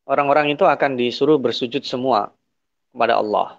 [0.06, 2.30] orang-orang itu akan disuruh bersujud semua
[2.94, 3.58] kepada Allah.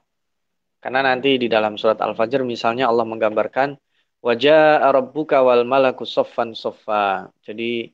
[0.80, 3.76] Karena nanti di dalam surat Al-Fajr misalnya Allah menggambarkan
[4.24, 7.28] wajah rabbuka wal malaku soffan soffa.
[7.44, 7.92] Jadi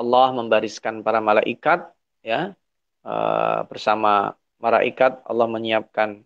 [0.00, 1.84] Allah membariskan para malaikat
[2.24, 2.56] ya
[3.04, 4.32] uh, bersama
[4.64, 6.24] malaikat Allah menyiapkan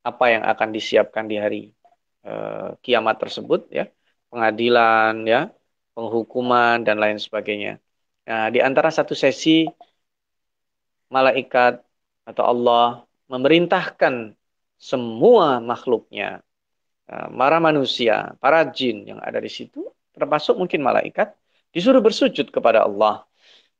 [0.00, 1.76] apa yang akan disiapkan di hari
[2.24, 3.84] uh, kiamat tersebut ya
[4.32, 5.52] pengadilan ya
[5.98, 7.82] penghukuman dan lain sebagainya.
[8.22, 9.66] Nah, di antara satu sesi
[11.10, 11.82] malaikat
[12.22, 14.38] atau Allah memerintahkan
[14.78, 16.38] semua makhluknya,
[17.10, 21.34] para manusia, para jin yang ada di situ, termasuk mungkin malaikat,
[21.74, 23.26] disuruh bersujud kepada Allah.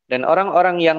[0.09, 0.99] Dan orang-orang yang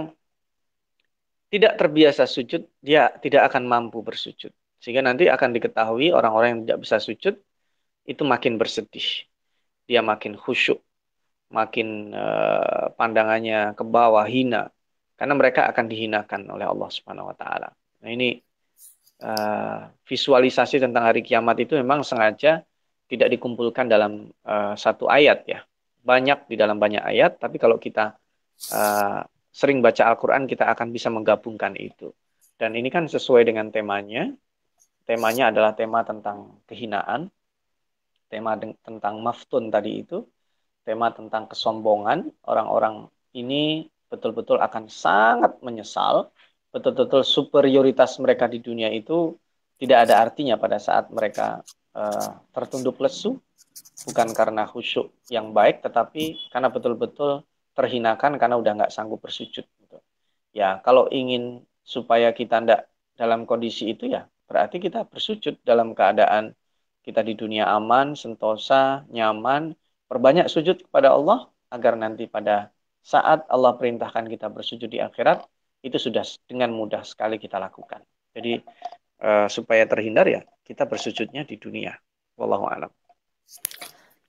[1.50, 4.54] tidak terbiasa sujud, dia tidak akan mampu bersujud.
[4.78, 7.36] Sehingga nanti akan diketahui orang-orang yang tidak bisa sujud,
[8.06, 9.26] itu makin bersedih.
[9.90, 10.78] Dia makin khusyuk,
[11.50, 14.70] makin uh, pandangannya ke bawah, hina.
[15.20, 17.70] Karena mereka akan dihinakan oleh Allah Subhanahu wa taala.
[18.02, 18.40] Nah, ini
[19.26, 22.64] uh, visualisasi tentang hari kiamat itu memang sengaja
[23.10, 25.60] tidak dikumpulkan dalam uh, satu ayat ya.
[26.00, 28.16] Banyak di dalam banyak ayat, tapi kalau kita
[29.56, 32.12] sering baca Al-Quran, kita akan bisa menggabungkan itu.
[32.60, 34.32] Dan ini kan sesuai dengan temanya.
[35.08, 37.32] Temanya adalah tema tentang kehinaan,
[38.28, 40.22] tema tentang maftun tadi itu,
[40.90, 42.34] tema tentang kesombongan.
[42.42, 43.06] Orang-orang
[43.38, 46.34] ini betul-betul akan sangat menyesal
[46.70, 49.38] betul-betul superioritas mereka di dunia itu
[49.82, 51.62] tidak ada artinya pada saat mereka
[51.94, 53.38] uh, tertunduk lesu
[54.10, 59.98] bukan karena khusyuk yang baik tetapi karena betul-betul terhinakan karena udah nggak sanggup bersujud gitu.
[60.54, 66.54] ya kalau ingin supaya kita tidak dalam kondisi itu ya berarti kita bersujud dalam keadaan
[67.02, 69.74] kita di dunia aman sentosa nyaman
[70.10, 72.74] perbanyak sujud kepada Allah agar nanti pada
[73.06, 75.46] saat Allah perintahkan kita bersujud di akhirat
[75.86, 78.04] itu sudah dengan mudah sekali kita lakukan.
[78.36, 78.60] Jadi
[79.24, 81.96] uh, supaya terhindar ya kita bersujudnya di dunia.
[82.36, 82.92] Wallahu a'lam.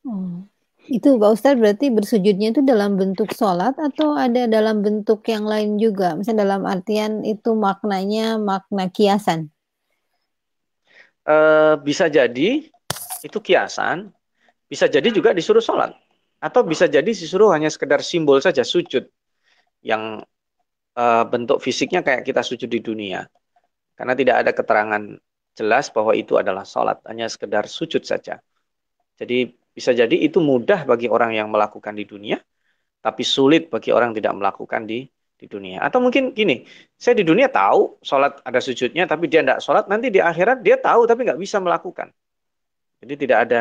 [0.06, 0.46] Hmm.
[0.88, 5.76] Itu Pak Ustadz berarti bersujudnya itu dalam bentuk sholat atau ada dalam bentuk yang lain
[5.76, 6.16] juga?
[6.16, 9.52] Misalnya dalam artian itu maknanya makna kiasan?
[11.28, 12.64] Uh, bisa jadi
[13.20, 14.10] itu kiasan,
[14.70, 15.90] bisa jadi juga disuruh sholat.
[16.38, 19.04] Atau bisa jadi disuruh hanya sekedar simbol saja sujud
[19.82, 20.22] yang
[20.94, 23.26] uh, bentuk fisiknya kayak kita sujud di dunia.
[23.98, 25.02] Karena tidak ada keterangan
[25.52, 28.40] jelas bahwa itu adalah sholat, hanya sekedar sujud saja.
[29.20, 32.40] Jadi bisa jadi itu mudah bagi orang yang melakukan di dunia,
[33.04, 35.04] tapi sulit bagi orang tidak melakukan di
[35.36, 35.84] di dunia.
[35.84, 36.64] Atau mungkin gini,
[36.96, 40.80] saya di dunia tahu sholat ada sujudnya, tapi dia tidak sholat, nanti di akhirat dia
[40.80, 42.08] tahu tapi nggak bisa melakukan.
[43.00, 43.60] Jadi tidak ada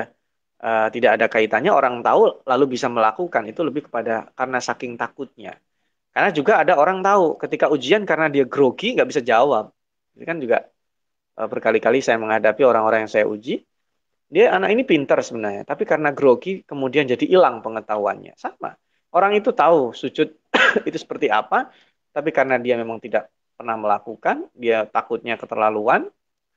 [0.64, 5.56] uh, tidak ada kaitannya orang tahu lalu bisa melakukan itu lebih kepada karena saking takutnya.
[6.10, 9.72] Karena juga ada orang tahu ketika ujian karena dia grogi nggak bisa jawab.
[10.20, 10.68] Ini kan juga
[11.40, 13.64] uh, berkali-kali saya menghadapi orang-orang yang saya uji.
[14.30, 18.38] Dia anak ini pintar sebenarnya, tapi karena grogi kemudian jadi hilang pengetahuannya.
[18.38, 18.78] Sama.
[19.10, 20.30] Orang itu tahu sujud
[20.90, 21.74] itu seperti apa,
[22.14, 26.06] tapi karena dia memang tidak pernah melakukan, dia takutnya keterlaluan.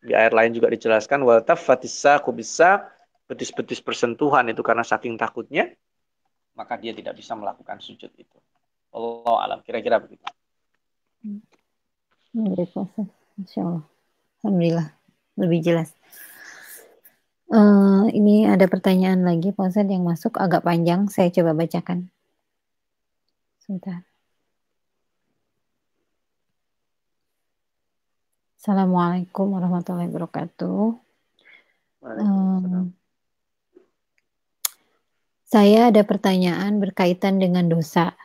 [0.02, 2.90] Di ayat lain juga dijelaskan wal tafatisa bisa
[3.26, 5.70] betis-betis persentuhan itu karena saking takutnya,
[6.52, 8.38] maka dia tidak bisa melakukan sujud itu.
[8.92, 10.24] Allah alam kira-kira begitu.
[12.32, 12.72] Baik,
[13.40, 13.84] Insya Allah.
[14.42, 14.88] Alhamdulillah
[15.38, 15.94] lebih jelas.
[17.52, 21.04] Uh, ini ada pertanyaan lagi Pak Ustadz yang masuk agak panjang.
[21.12, 22.08] Saya coba bacakan.
[23.60, 24.08] Sebentar.
[28.56, 30.96] Assalamualaikum warahmatullahi wabarakatuh.
[32.02, 32.94] Um,
[35.52, 38.16] saya ada pertanyaan berkaitan dengan dosa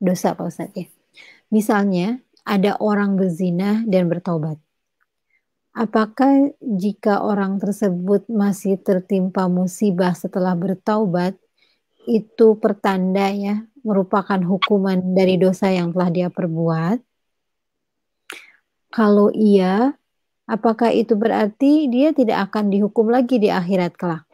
[0.00, 0.88] dosa Pak Ustadz ya.
[1.52, 4.56] Misalnya ada orang berzina dan bertobat.
[5.76, 11.36] Apakah jika orang tersebut masih tertimpa musibah setelah bertaubat,
[12.08, 17.04] itu pertanda ya, merupakan hukuman dari dosa yang telah dia perbuat?
[18.88, 19.92] Kalau iya,
[20.48, 24.25] apakah itu berarti dia tidak akan dihukum lagi di akhirat kelak?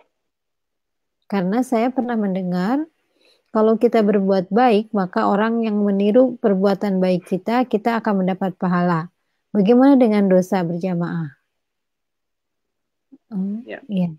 [1.33, 2.85] Karena saya pernah mendengar
[3.57, 9.09] kalau kita berbuat baik, maka orang yang meniru perbuatan baik kita, kita akan mendapat pahala.
[9.57, 11.33] Bagaimana dengan dosa berjamaah?
[13.33, 13.81] Oh, ya.
[13.89, 14.13] Iya.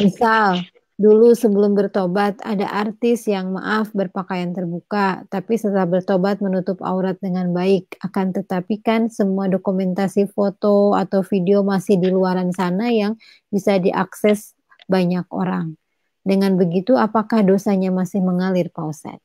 [0.00, 0.64] Misal
[0.98, 7.54] Dulu sebelum bertobat ada artis yang maaf berpakaian terbuka, tapi setelah bertobat menutup aurat dengan
[7.54, 8.02] baik.
[8.02, 13.14] Akan tetapi kan semua dokumentasi foto atau video masih di luaran sana yang
[13.46, 14.57] bisa diakses
[14.88, 15.76] banyak orang.
[16.24, 19.24] Dengan begitu apakah dosanya masih mengalir Pak Ustadz?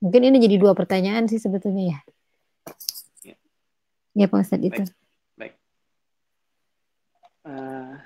[0.00, 2.00] Mungkin ini jadi dua pertanyaan sih sebetulnya ya.
[3.24, 3.36] Ya,
[4.12, 4.82] ya Pak Ustadz itu.
[5.36, 5.54] Baik.
[7.46, 7.96] Uh,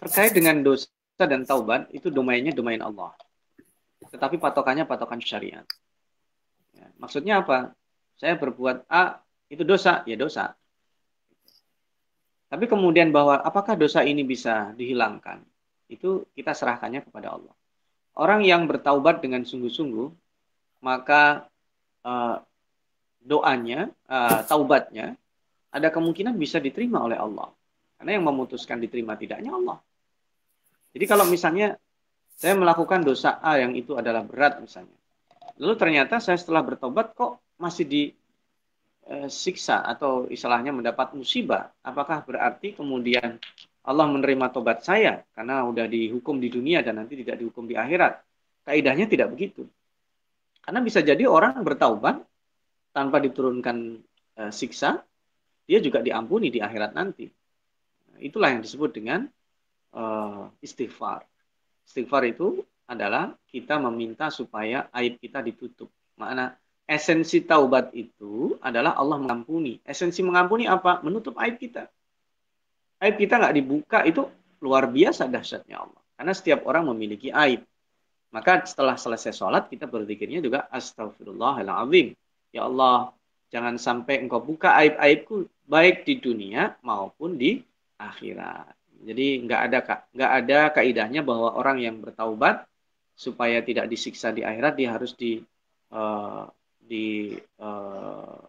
[0.00, 0.88] terkait dengan dosa
[1.18, 3.14] dan taubat itu domainnya domain Allah.
[4.08, 5.66] Tetapi patokannya patokan syariat.
[6.74, 7.76] Ya, maksudnya apa?
[8.16, 10.56] Saya berbuat A itu dosa, ya dosa.
[12.50, 15.46] Tapi kemudian bahwa apakah dosa ini bisa dihilangkan?
[15.90, 17.54] Itu kita serahkannya kepada Allah.
[18.14, 20.06] Orang yang bertaubat dengan sungguh-sungguh,
[20.86, 21.50] maka
[22.06, 22.38] uh,
[23.20, 25.18] doanya, uh, taubatnya,
[25.70, 27.50] ada kemungkinan bisa diterima oleh Allah.
[27.98, 29.78] Karena yang memutuskan diterima tidaknya Allah.
[30.90, 31.76] Jadi kalau misalnya
[32.34, 34.96] saya melakukan dosa A yang itu adalah berat misalnya.
[35.60, 41.68] Lalu ternyata saya setelah bertobat kok masih disiksa eh, atau istilahnya mendapat musibah.
[41.84, 43.36] Apakah berarti kemudian
[43.80, 48.20] Allah menerima tobat saya karena udah dihukum di dunia dan nanti tidak dihukum di akhirat?
[48.68, 49.64] Kaidahnya tidak begitu.
[50.60, 52.20] Karena bisa jadi orang bertaubat
[52.92, 53.76] tanpa diturunkan
[54.36, 55.00] e, siksa,
[55.64, 57.30] dia juga diampuni di akhirat nanti.
[58.20, 59.24] itulah yang disebut dengan
[59.96, 61.24] uh, istighfar.
[61.88, 65.88] Istighfar itu adalah kita meminta supaya aib kita ditutup.
[66.18, 69.78] Makna esensi taubat itu adalah Allah mengampuni.
[69.86, 71.00] Esensi mengampuni apa?
[71.06, 71.86] Menutup aib kita.
[73.00, 74.28] Aib kita nggak dibuka itu
[74.60, 76.02] luar biasa dahsyatnya Allah.
[76.20, 77.64] Karena setiap orang memiliki aib.
[78.30, 82.14] Maka setelah selesai sholat kita berzikirnya juga astagfirullahaladzim.
[82.54, 83.10] Ya Allah,
[83.50, 87.58] jangan sampai engkau buka aib-aibku baik di dunia maupun di
[87.98, 88.76] akhirat.
[89.00, 89.78] Jadi nggak ada
[90.12, 92.68] nggak ada kaidahnya bahwa orang yang bertaubat
[93.16, 95.40] supaya tidak disiksa di akhirat dia harus di
[95.92, 96.44] uh,
[96.76, 97.32] di
[97.64, 98.40] uh,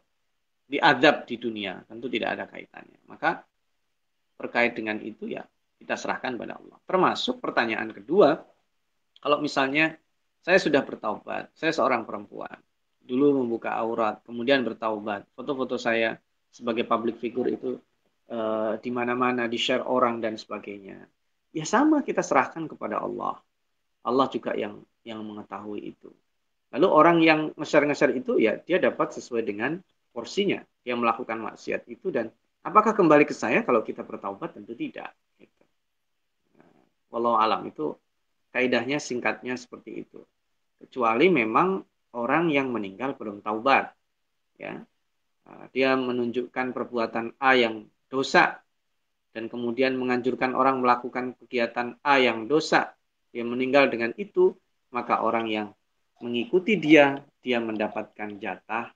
[0.67, 1.79] diadab di dunia.
[1.87, 2.99] Tentu tidak ada kaitannya.
[3.07, 3.47] Maka
[4.41, 5.45] terkait dengan itu ya
[5.77, 6.77] kita serahkan pada Allah.
[6.85, 8.41] Termasuk pertanyaan kedua,
[9.21, 9.97] kalau misalnya
[10.41, 12.57] saya sudah bertaubat, saya seorang perempuan,
[13.01, 16.17] dulu membuka aurat, kemudian bertaubat, foto-foto saya
[16.49, 17.77] sebagai public figure itu
[18.29, 21.05] uh, di mana-mana di share orang dan sebagainya.
[21.51, 23.37] Ya sama kita serahkan kepada Allah.
[24.01, 26.09] Allah juga yang yang mengetahui itu.
[26.71, 29.77] Lalu orang yang ngeser-ngeser itu ya dia dapat sesuai dengan
[30.15, 30.63] porsinya.
[30.81, 35.13] Yang melakukan maksiat itu dan apakah kembali ke saya kalau kita bertaubat tentu tidak.
[35.37, 35.63] Gitu.
[36.57, 36.69] Nah,
[37.13, 37.93] walau alam itu
[38.53, 40.21] kaidahnya singkatnya seperti itu.
[40.81, 41.81] Kecuali memang
[42.17, 43.93] orang yang meninggal belum taubat.
[44.57, 44.81] Ya,
[45.45, 48.61] nah, dia menunjukkan perbuatan A yang dosa
[49.31, 52.91] dan kemudian menganjurkan orang melakukan kegiatan A yang dosa,
[53.31, 54.51] dia meninggal dengan itu,
[54.91, 55.67] maka orang yang
[56.19, 58.91] mengikuti dia, dia mendapatkan jatah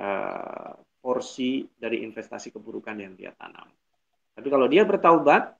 [0.00, 3.68] uh, porsi dari investasi keburukan yang dia tanam.
[4.32, 5.52] Tapi kalau dia bertaubat,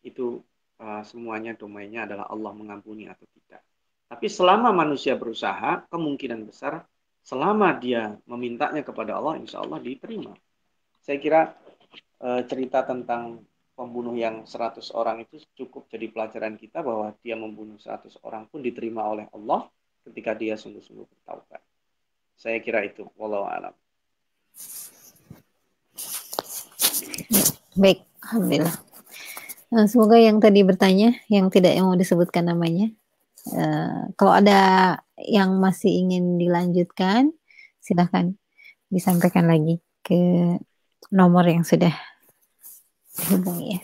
[0.00, 0.40] itu
[0.80, 3.60] uh, semuanya domainnya adalah Allah mengampuni atau tidak.
[4.08, 6.88] Tapi selama manusia berusaha, kemungkinan besar
[7.20, 10.32] selama dia memintanya kepada Allah, insya Allah diterima.
[11.04, 11.52] Saya kira
[12.24, 13.44] uh, cerita tentang
[13.76, 18.64] pembunuh yang 100 orang itu cukup jadi pelajaran kita bahwa dia membunuh 100 orang pun
[18.64, 19.68] diterima oleh Allah
[20.08, 21.60] ketika dia sungguh-sungguh bertaubat.
[22.34, 23.04] Saya kira itu.
[23.14, 23.76] Wallahu alam.
[27.78, 28.76] Baik, alhamdulillah.
[29.68, 32.90] Nah, semoga yang tadi bertanya, yang tidak yang mau disebutkan namanya,
[33.52, 34.60] uh, kalau ada
[35.20, 37.30] yang masih ingin dilanjutkan,
[37.78, 38.34] silahkan
[38.88, 40.56] disampaikan lagi ke
[41.12, 41.92] nomor yang sudah
[43.20, 43.80] dihubungi ya.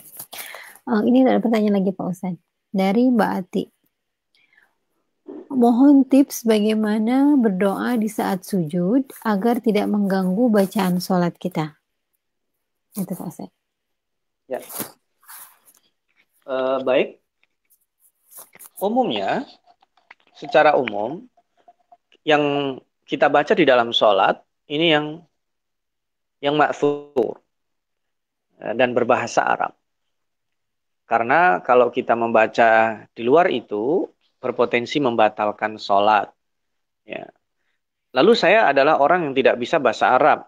[0.85, 2.41] Oh, ini ada pertanyaan lagi Pak Ustadz.
[2.75, 3.63] Dari Mbak Ati.
[5.55, 11.79] Mohon tips bagaimana berdoa di saat sujud agar tidak mengganggu bacaan sholat kita.
[12.91, 13.55] Itu Pak Ustadz.
[14.51, 14.59] Ya.
[16.43, 17.23] Uh, baik.
[18.83, 19.47] Umumnya,
[20.35, 21.23] secara umum,
[22.27, 22.75] yang
[23.07, 25.23] kita baca di dalam sholat, ini yang
[26.43, 27.39] yang maksur
[28.59, 29.71] eh, dan berbahasa Arab.
[31.07, 34.09] Karena kalau kita membaca di luar itu
[34.45, 36.29] berpotensi membatalkan sholat.
[37.01, 37.25] Ya.
[38.13, 40.45] Lalu saya adalah orang yang tidak bisa bahasa Arab,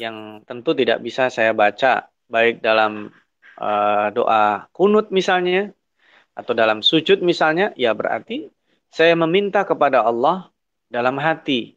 [0.00, 3.12] yang tentu tidak bisa saya baca baik dalam
[3.60, 5.70] uh, doa kunut misalnya
[6.32, 8.48] atau dalam sujud misalnya, ya berarti
[8.88, 10.48] saya meminta kepada Allah
[10.88, 11.76] dalam hati.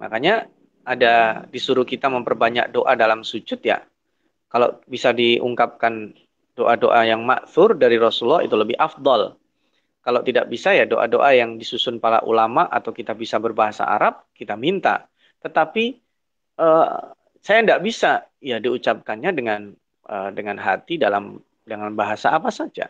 [0.00, 0.48] Makanya
[0.86, 3.84] ada disuruh kita memperbanyak doa dalam sujud ya.
[4.46, 6.14] kalau bisa diungkapkan
[6.56, 9.36] doa-doa yang maksur dari Rasulullah itu lebih afdol.
[10.06, 14.54] Kalau tidak bisa ya doa-doa yang disusun para ulama atau kita bisa berbahasa Arab, kita
[14.54, 15.10] minta.
[15.42, 15.84] Tetapi
[16.62, 17.10] uh,
[17.42, 19.74] saya tidak bisa ya diucapkannya dengan
[20.06, 22.86] uh, dengan hati dalam dengan bahasa apa saja.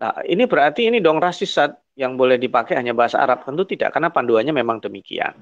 [0.00, 3.44] Nah, ini berarti ini dong rasisat yang boleh dipakai hanya bahasa Arab.
[3.44, 5.36] Tentu tidak, karena panduannya memang demikian.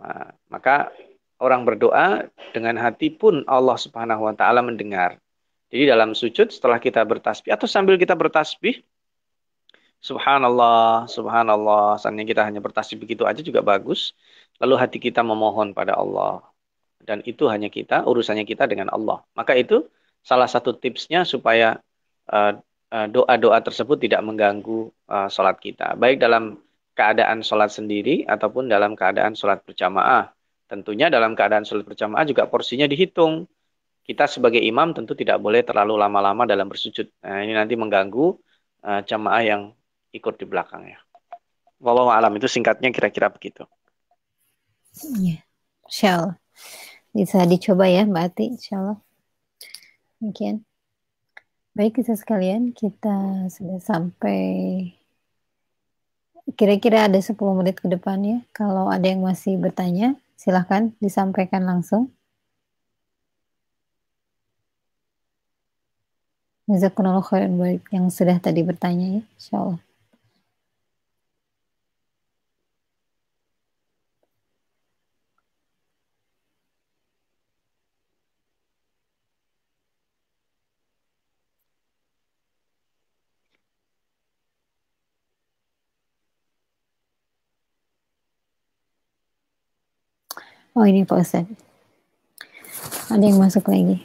[0.00, 0.88] Nah, maka
[1.36, 2.24] orang berdoa
[2.56, 5.20] dengan hati pun Allah Subhanahu wa taala mendengar.
[5.68, 8.80] Jadi dalam sujud setelah kita bertasbih atau sambil kita bertasbih
[10.04, 11.96] Subhanallah, subhanallah.
[11.96, 14.12] Seandainya kita hanya bertasbih begitu aja juga bagus.
[14.60, 16.44] Lalu hati kita memohon pada Allah.
[17.00, 19.24] Dan itu hanya kita, urusannya kita dengan Allah.
[19.32, 19.88] Maka itu
[20.20, 21.80] salah satu tipsnya supaya
[22.28, 22.52] uh,
[23.08, 25.96] doa-doa tersebut tidak mengganggu uh, sholat kita.
[25.96, 26.60] Baik dalam
[26.92, 30.30] keadaan sholat sendiri ataupun dalam keadaan sholat berjamaah.
[30.68, 33.48] Tentunya dalam keadaan sholat berjamaah juga porsinya dihitung.
[34.04, 37.08] Kita sebagai imam tentu tidak boleh terlalu lama-lama dalam bersujud.
[37.24, 38.36] Nah, ini nanti mengganggu
[38.84, 39.62] uh, jamaah yang
[40.14, 41.02] ikut di belakangnya.
[41.82, 43.66] Wallahu alam itu singkatnya kira-kira begitu.
[45.18, 45.42] Iya,
[45.90, 46.38] insya.
[47.10, 48.98] Bisa dicoba ya Mbak Ati, insya Allah.
[50.22, 50.62] Mungkin.
[51.74, 54.40] Baik kita sekalian, kita sudah sampai
[56.54, 58.38] kira-kira ada 10 menit ke depan ya.
[58.54, 62.14] Kalau ada yang masih bertanya, silahkan disampaikan langsung.
[66.64, 69.83] Jazakumullah khairan baik yang sudah tadi bertanya ya, insya.
[90.74, 91.46] Oh ini Pak Ustaz.
[93.06, 94.02] Ada yang masuk lagi.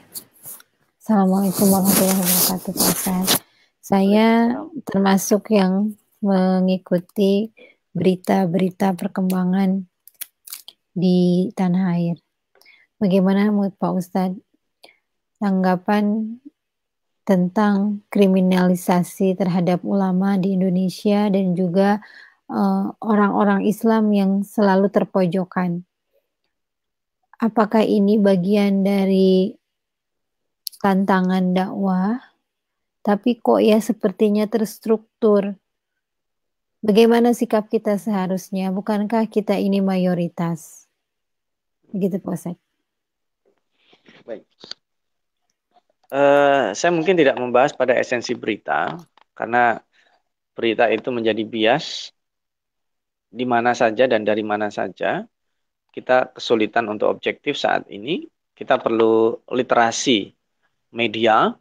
[1.02, 3.28] Assalamualaikum warahmatullahi wabarakatuh Pak Ustaz.
[3.82, 4.54] Saya
[4.86, 7.50] termasuk yang mengikuti
[7.90, 9.90] berita-berita perkembangan
[10.94, 12.22] di tanah air.
[13.02, 14.38] Bagaimana menurut Pak Ustadz
[15.42, 16.38] tanggapan
[17.26, 21.98] tentang kriminalisasi terhadap ulama di Indonesia dan juga
[22.46, 25.89] eh, orang-orang uh, Islam yang selalu terpojokan?
[27.40, 29.56] Apakah ini bagian dari
[30.84, 32.20] tantangan dakwah?
[33.00, 35.56] Tapi kok ya sepertinya terstruktur.
[36.84, 38.76] Bagaimana sikap kita seharusnya?
[38.76, 40.84] Bukankah kita ini mayoritas?
[41.96, 42.60] Begitu Pak Ustaz.
[44.28, 44.44] Baik.
[46.12, 49.00] Uh, saya mungkin tidak membahas pada esensi berita
[49.32, 49.80] karena
[50.58, 52.12] berita itu menjadi bias
[53.30, 55.24] di mana saja dan dari mana saja
[55.96, 58.26] kita kesulitan untuk objektif saat ini,
[58.58, 60.34] kita perlu literasi
[60.94, 61.54] media,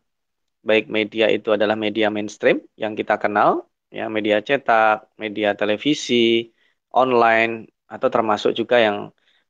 [0.64, 6.50] baik media itu adalah media mainstream yang kita kenal, ya media cetak, media televisi,
[6.92, 9.08] online, atau termasuk juga yang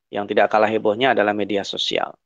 [0.08, 2.16] yang tidak kalah hebohnya adalah media sosial.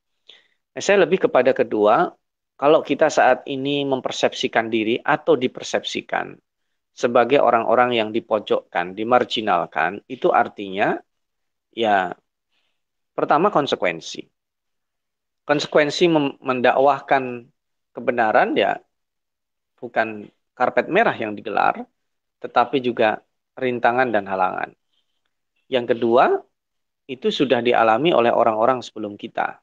[0.73, 2.15] Nah, saya lebih kepada kedua,
[2.57, 6.37] kalau kita saat ini mempersepsikan diri atau dipersepsikan
[6.93, 11.01] sebagai orang-orang yang dipojokkan, dimarginalkan, itu artinya
[11.73, 12.13] ya
[13.13, 14.25] Pertama konsekuensi.
[15.43, 16.09] Konsekuensi
[16.41, 17.45] mendakwahkan
[17.93, 18.79] kebenaran ya
[19.77, 21.83] bukan karpet merah yang digelar,
[22.39, 23.21] tetapi juga
[23.59, 24.71] rintangan dan halangan.
[25.67, 26.25] Yang kedua,
[27.11, 29.59] itu sudah dialami oleh orang-orang sebelum kita.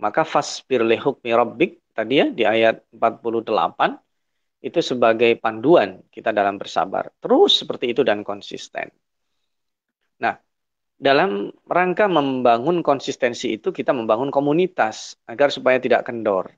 [0.00, 4.00] Maka fasbir lehukmi rabbik tadi ya di ayat 48
[4.64, 7.12] itu sebagai panduan kita dalam bersabar.
[7.20, 8.88] Terus seperti itu dan konsisten.
[10.24, 10.34] Nah,
[10.94, 16.54] dalam rangka membangun konsistensi itu kita membangun komunitas agar supaya tidak kendor.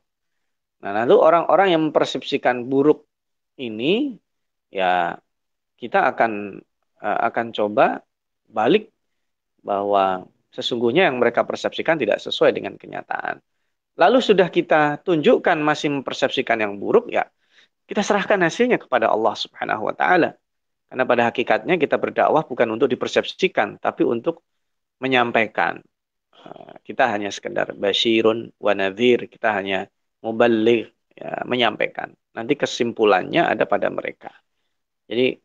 [0.84, 3.09] Nah, lalu orang-orang yang mempersepsikan buruk
[3.57, 4.20] ini
[4.68, 5.16] ya
[5.80, 6.61] kita akan
[7.01, 8.05] uh, akan coba
[8.47, 8.93] balik
[9.64, 13.41] bahwa sesungguhnya yang mereka persepsikan tidak sesuai dengan kenyataan.
[13.97, 17.24] Lalu sudah kita tunjukkan masih mempersepsikan yang buruk ya
[17.87, 20.34] kita serahkan hasilnya kepada Allah Subhanahu wa taala.
[20.87, 24.47] Karena pada hakikatnya kita berdakwah bukan untuk dipersepsikan, tapi untuk
[25.03, 25.82] menyampaikan.
[26.47, 29.91] Eh, kita hanya sekedar basyirun wa nadhir, kita hanya
[30.22, 32.14] mubalik, ya, menyampaikan.
[32.37, 34.30] Nanti kesimpulannya ada pada mereka.
[35.11, 35.37] Jadi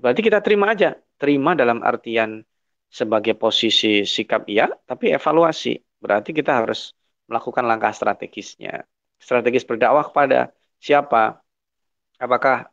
[0.00, 2.42] berarti kita terima aja, terima dalam artian
[2.90, 5.78] sebagai posisi sikap iya, tapi evaluasi.
[6.02, 6.94] Berarti kita harus
[7.30, 8.86] melakukan langkah strategisnya.
[9.18, 11.40] Strategis berdakwah kepada siapa?
[12.16, 12.70] Apakah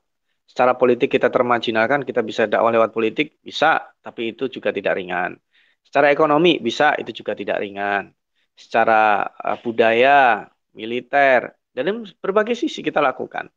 [0.49, 5.39] secara politik kita termajinalkan, kita bisa dakwah lewat politik, bisa, tapi itu juga tidak ringan.
[5.83, 8.13] Secara ekonomi bisa, itu juga tidak ringan.
[8.53, 13.49] Secara uh, budaya militer, dan berbagai sisi kita lakukan.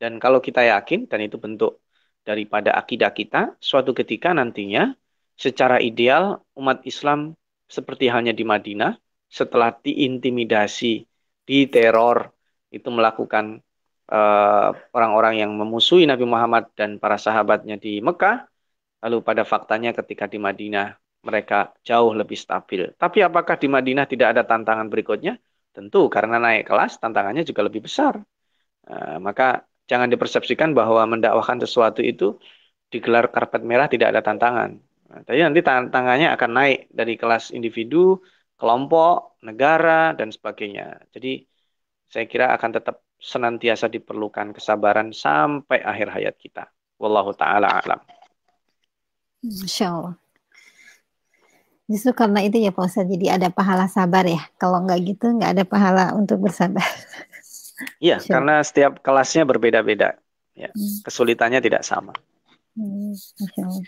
[0.00, 1.84] Dan kalau kita yakin, dan itu bentuk
[2.24, 4.94] daripada akidah kita, suatu ketika nantinya
[5.36, 7.36] secara ideal umat Islam
[7.68, 8.96] seperti halnya di Madinah,
[9.28, 11.04] setelah diintimidasi,
[11.44, 12.32] diteror,
[12.72, 13.60] itu melakukan
[14.96, 18.48] orang-orang uh, yang memusuhi Nabi Muhammad dan para sahabatnya di Mekah,
[19.04, 22.94] lalu pada faktanya ketika di Madinah mereka jauh lebih stabil.
[22.96, 25.36] Tapi apakah di Madinah tidak ada tantangan berikutnya?
[25.76, 28.16] Tentu karena naik kelas tantangannya juga lebih besar.
[28.88, 32.40] Uh, maka jangan dipersepsikan bahwa mendakwahkan sesuatu itu
[32.88, 34.80] digelar karpet merah tidak ada tantangan.
[35.08, 38.20] Nah, tapi nanti tantangannya akan naik dari kelas individu,
[38.56, 41.00] kelompok, negara, dan sebagainya.
[41.12, 41.44] Jadi
[42.08, 46.70] saya kira akan tetap senantiasa diperlukan kesabaran sampai akhir hayat kita.
[46.98, 48.00] Wallahu ta'ala alam.
[49.42, 50.14] Masya Allah.
[51.88, 54.44] Justru karena itu ya Pak Ustadz, jadi ada pahala sabar ya.
[54.60, 56.84] Kalau nggak gitu nggak ada pahala untuk bersabar.
[58.02, 60.18] Iya, karena setiap kelasnya berbeda-beda.
[60.58, 61.06] Ya, hmm.
[61.06, 62.10] kesulitannya tidak sama.
[62.74, 63.86] Hmm, Masya Allah.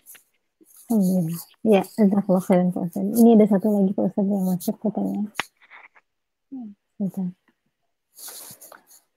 [0.91, 1.43] Alhamdulillah.
[1.67, 3.15] Ya, jazakallah khairan Pak Ustadz.
[3.19, 5.23] Ini ada satu lagi Pak Ustadz yang masuk katanya.
[7.03, 7.35] Ustadz.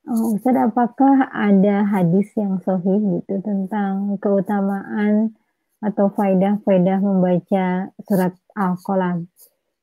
[0.03, 5.31] Oh, Ustadz, apakah ada hadis yang sahih gitu tentang keutamaan
[5.79, 9.31] atau faidah-faidah membaca surat Al-Qalam.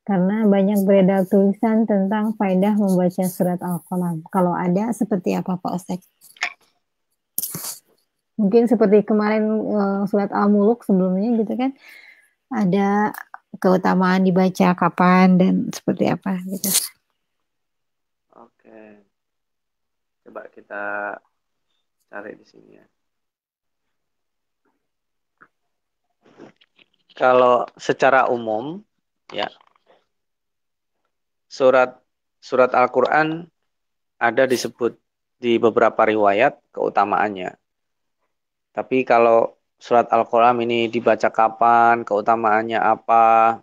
[0.04, 4.20] Karena banyak beredar tulisan tentang faidah membaca surat Al-Qalam.
[4.28, 6.04] Kalau ada, seperti apa Pak Ustaz?
[8.36, 11.72] Mungkin seperti kemarin uh, surat Al-Muluk sebelumnya gitu kan.
[12.52, 13.16] Ada
[13.56, 16.99] keutamaan dibaca kapan dan seperti apa gitu.
[20.30, 21.18] Coba kita
[22.06, 22.86] cari di sini ya.
[27.20, 28.80] kalau secara umum
[29.28, 29.50] ya
[31.50, 32.00] surat
[32.40, 33.44] surat Al-Qur'an
[34.16, 34.96] ada disebut
[35.40, 37.56] di beberapa riwayat keutamaannya.
[38.72, 43.58] Tapi kalau surat Al-Qur'an ini dibaca kapan, keutamaannya apa?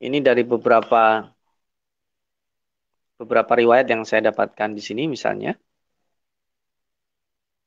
[0.00, 1.28] Ini dari beberapa
[3.20, 5.52] beberapa riwayat yang saya dapatkan di sini misalnya.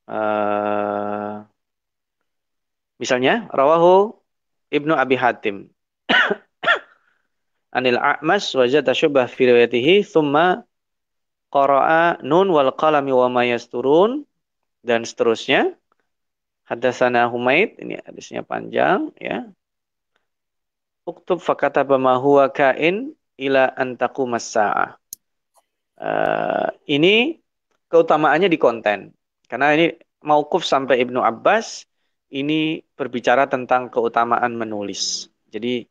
[0.03, 1.47] Uh,
[2.99, 4.15] misalnya rawahu
[4.73, 5.69] Ibnu Abi Hatim.
[7.77, 10.65] Anil A'mas wajada syubah fi riwayatihi thumma
[11.53, 14.25] qara'a nun wal qalami wa ma yasturun
[14.81, 15.77] dan seterusnya.
[16.63, 19.51] Hadatsana Humaid, ini hadisnya panjang ya.
[21.03, 24.95] Uktub fakataba ma huwa kain ila antaku masaah.
[25.99, 27.43] Uh, ini
[27.91, 29.11] keutamaannya di konten.
[29.53, 29.93] Karena ini
[30.25, 31.85] maukuf sampai Ibnu Abbas
[32.33, 35.29] ini berbicara tentang keutamaan menulis.
[35.53, 35.85] Jadi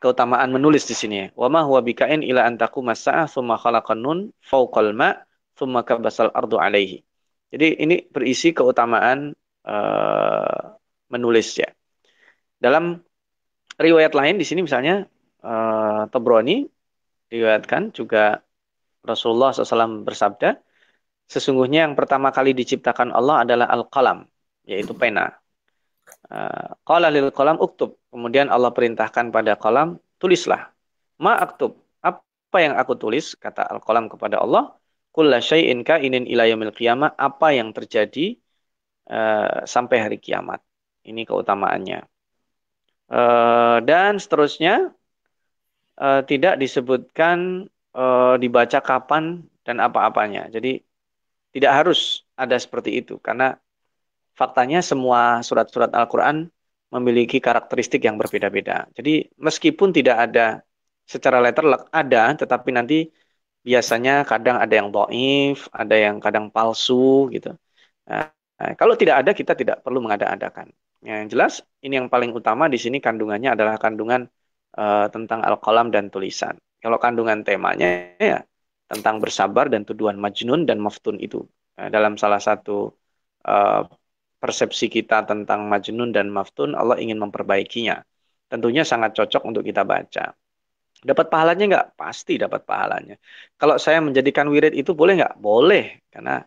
[0.00, 1.28] keutamaan menulis di sini.
[1.36, 5.12] Wa ma huwa bikain ila antaku masa'a thumma khalaqan nun fawqal ma
[5.60, 7.04] thumma kabasal ardu alaihi.
[7.52, 9.36] Jadi ini berisi keutamaan
[9.68, 10.72] uh,
[11.12, 11.68] menulis ya.
[12.56, 12.96] Dalam
[13.76, 15.04] riwayat lain di sini misalnya
[15.44, 16.64] uh, Tabrani
[17.28, 18.40] diriwayatkan juga
[19.04, 20.69] Rasulullah SAW bersabda,
[21.30, 24.26] sesungguhnya yang pertama kali diciptakan Allah adalah al-qalam,
[24.66, 25.38] yaitu pena.
[26.30, 27.98] Eh, qala lil qalam uktub.
[28.10, 30.74] Kemudian Allah perintahkan pada kolam, tulislah.
[31.22, 31.78] Ma aktub.
[32.02, 33.38] Apa yang aku tulis?
[33.38, 34.74] Kata al-qalam kepada Allah.
[35.10, 37.14] Kulla syai'in inin ila yaumil qiyamah.
[37.14, 38.38] Apa yang terjadi
[39.10, 40.62] uh, sampai hari kiamat.
[41.06, 42.06] Ini keutamaannya.
[43.10, 44.94] Uh, dan seterusnya
[45.98, 50.46] uh, tidak disebutkan uh, dibaca kapan dan apa-apanya.
[50.50, 50.78] Jadi
[51.54, 53.58] tidak harus ada seperti itu karena
[54.38, 56.48] faktanya semua surat-surat Al-Quran
[56.90, 58.90] memiliki karakteristik yang berbeda-beda.
[58.96, 60.46] Jadi meskipun tidak ada
[61.06, 63.06] secara letter ada, tetapi nanti
[63.62, 67.54] biasanya kadang ada yang doif, ada yang kadang palsu gitu.
[68.10, 68.30] Nah,
[68.74, 70.70] kalau tidak ada kita tidak perlu mengada-adakan.
[71.00, 74.28] Yang jelas ini yang paling utama di sini kandungannya adalah kandungan
[74.76, 76.58] uh, tentang al-qalam dan tulisan.
[76.80, 78.40] Kalau kandungan temanya ya
[78.90, 81.46] tentang bersabar dan tuduhan majnun dan maftun itu.
[81.78, 82.92] Nah, dalam salah satu
[83.46, 83.82] uh,
[84.40, 88.00] persepsi kita tentang Majnun dan Maftun, Allah ingin memperbaikinya.
[88.50, 90.32] Tentunya sangat cocok untuk kita baca.
[91.00, 91.86] Dapat pahalanya nggak?
[91.96, 93.16] Pasti dapat pahalanya.
[93.60, 95.34] Kalau saya menjadikan wirid itu boleh nggak?
[95.38, 96.04] Boleh.
[96.12, 96.42] Karena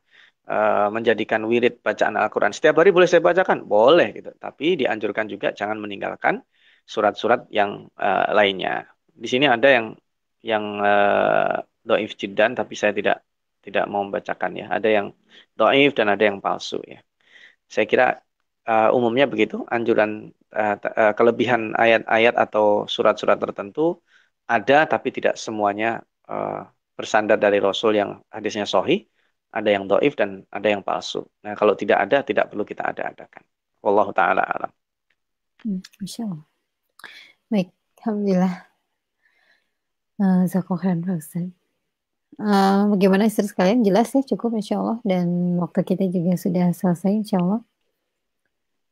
[0.49, 2.51] uh, menjadikan wirid bacaan Al-Quran.
[2.53, 3.65] Setiap hari boleh saya bacakan?
[3.65, 4.13] Boleh.
[4.13, 4.29] gitu.
[4.35, 6.43] Tapi dianjurkan juga jangan meninggalkan
[6.83, 8.85] surat-surat yang uh, lainnya.
[9.09, 9.95] Di sini ada yang
[10.43, 13.17] yang uh, doif jidan, tapi saya tidak
[13.63, 14.65] tidak mau membacakan ya.
[14.71, 15.07] Ada yang
[15.55, 16.99] doif dan ada yang palsu ya.
[17.71, 18.05] Saya kira
[18.67, 23.99] uh, umumnya begitu, anjuran uh, uh, kelebihan ayat-ayat atau surat-surat tertentu
[24.47, 29.07] ada tapi tidak semuanya uh, bersandar dari Rasul yang hadisnya sohi,
[29.53, 31.23] ada yang doif dan ada yang palsu.
[31.43, 33.43] Nah kalau tidak ada, tidak perlu kita ada-adakan.
[33.83, 34.71] Wallahu ta'ala alam.
[35.63, 35.79] Hmm,
[36.27, 36.43] Allah.
[37.51, 37.69] Baik,
[38.03, 38.55] Alhamdulillah.
[40.19, 40.45] Uh,
[42.39, 43.85] Uh, bagaimana istri sekalian?
[43.85, 44.97] Jelas ya cukup insya Allah.
[45.05, 47.61] Dan waktu kita juga sudah selesai insya Allah.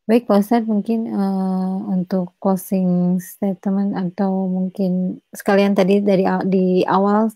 [0.02, 7.30] Baik Pak Ustadz, mungkin uh, untuk closing statement atau mungkin sekalian tadi dari di awal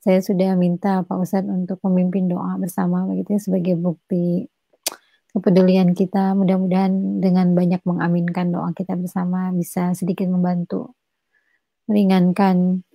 [0.00, 4.44] saya sudah minta Pak Ustadz untuk memimpin doa bersama begitu ya, sebagai bukti
[5.32, 6.36] kepedulian kita.
[6.36, 10.92] Mudah-mudahan dengan banyak mengaminkan doa kita bersama bisa sedikit membantu
[11.88, 12.86] meringankan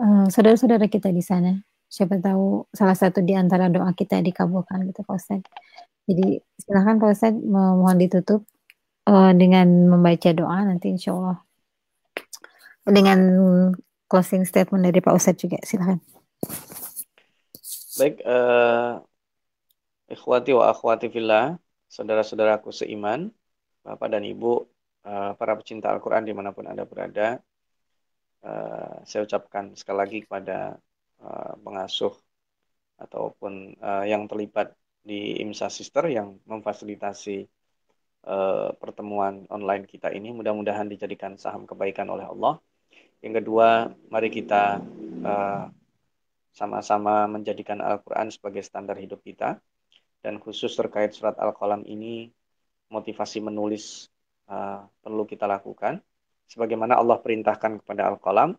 [0.00, 1.56] uh, saudara-saudara kita di sana.
[1.86, 5.50] Siapa tahu salah satu di antara doa kita dikabulkan gitu Pak Ustadz.
[6.06, 8.42] Jadi silahkan Pak Ustadz mohon ditutup
[9.06, 11.38] uh, dengan membaca doa nanti insya Allah
[12.86, 13.18] dengan
[14.06, 15.58] closing statement dari Pak Ustadz juga.
[15.62, 15.98] Silahkan.
[17.96, 19.00] Baik, uh,
[20.12, 21.56] ikhwati wa akhwati fillah,
[21.88, 23.32] saudara-saudaraku seiman,
[23.82, 24.52] Bapak dan Ibu,
[25.06, 27.40] uh, para pecinta Al-Quran di mana pun Anda berada,
[28.44, 30.76] uh, saya ucapkan sekali lagi kepada
[31.22, 32.12] uh, pengasuh
[33.00, 34.72] ataupun uh, yang terlibat
[35.06, 37.46] di IMSA Sister yang memfasilitasi
[38.26, 40.34] uh, pertemuan online kita ini.
[40.34, 42.58] Mudah-mudahan dijadikan saham kebaikan oleh Allah
[43.24, 44.78] yang kedua, mari kita
[45.24, 45.64] uh,
[46.52, 49.58] sama-sama menjadikan Al-Quran sebagai standar hidup kita.
[50.20, 52.30] Dan khusus terkait surat Al-Qalam ini,
[52.92, 54.06] motivasi menulis
[54.46, 55.98] uh, perlu kita lakukan.
[56.46, 58.54] Sebagaimana Allah perintahkan kepada Al-Qalam,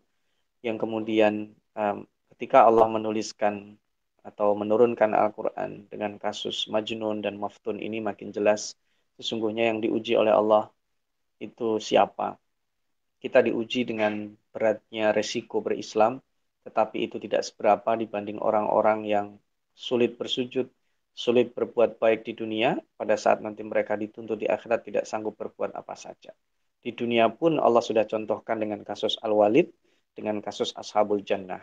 [0.60, 3.78] yang kemudian um, ketika Allah menuliskan
[4.26, 8.76] atau menurunkan Al-Quran dengan kasus Majnun dan Maftun ini makin jelas
[9.16, 10.68] sesungguhnya yang diuji oleh Allah
[11.40, 12.36] itu siapa.
[13.18, 16.22] Kita diuji dengan beratnya resiko berislam,
[16.62, 19.26] tetapi itu tidak seberapa dibanding orang-orang yang
[19.74, 20.70] sulit bersujud,
[21.14, 25.74] sulit berbuat baik di dunia, pada saat nanti mereka dituntut di akhirat tidak sanggup berbuat
[25.74, 26.30] apa saja.
[26.78, 29.70] Di dunia pun Allah sudah contohkan dengan kasus Al-Walid,
[30.14, 31.62] dengan kasus Ashabul Jannah.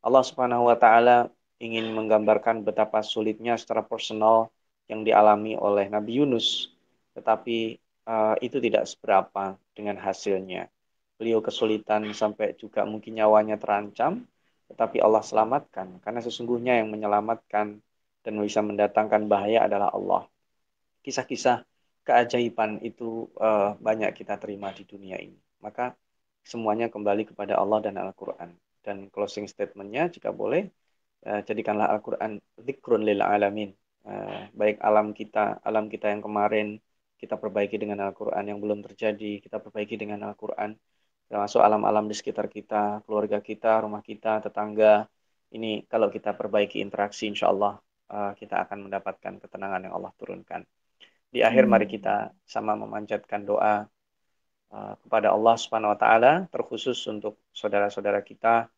[0.00, 1.28] Allah Subhanahu wa taala
[1.60, 4.52] ingin menggambarkan betapa sulitnya secara personal
[4.86, 6.72] yang dialami oleh Nabi Yunus,
[7.16, 10.68] tetapi uh, itu tidak seberapa dengan hasilnya
[11.16, 14.28] beliau kesulitan sampai juga mungkin nyawanya terancam,
[14.68, 17.80] tetapi Allah selamatkan karena sesungguhnya yang menyelamatkan
[18.20, 20.28] dan bisa mendatangkan bahaya adalah Allah.
[21.00, 21.64] Kisah-kisah
[22.06, 25.38] keajaiban itu uh, banyak kita terima di dunia ini.
[25.64, 25.84] Maka
[26.46, 28.50] semuanya kembali kepada Allah dan Al-Quran.
[28.84, 30.70] Dan closing statementnya jika boleh,
[31.26, 33.70] uh, jadikanlah Al-Quran zikrun lil alamin.
[34.06, 36.78] Uh, baik alam kita, alam kita yang kemarin,
[37.18, 40.78] kita perbaiki dengan Al-Quran yang belum terjadi, kita perbaiki dengan Al-Quran
[41.26, 45.10] termasuk alam-alam di sekitar kita, keluarga kita, rumah kita, tetangga.
[45.50, 47.78] Ini kalau kita perbaiki interaksi, insya Allah
[48.10, 50.62] uh, kita akan mendapatkan ketenangan yang Allah turunkan.
[51.30, 51.72] Di akhir hmm.
[51.72, 53.86] mari kita sama memanjatkan doa
[54.72, 58.70] uh, kepada Allah Subhanahu Wa Taala, terkhusus untuk saudara-saudara kita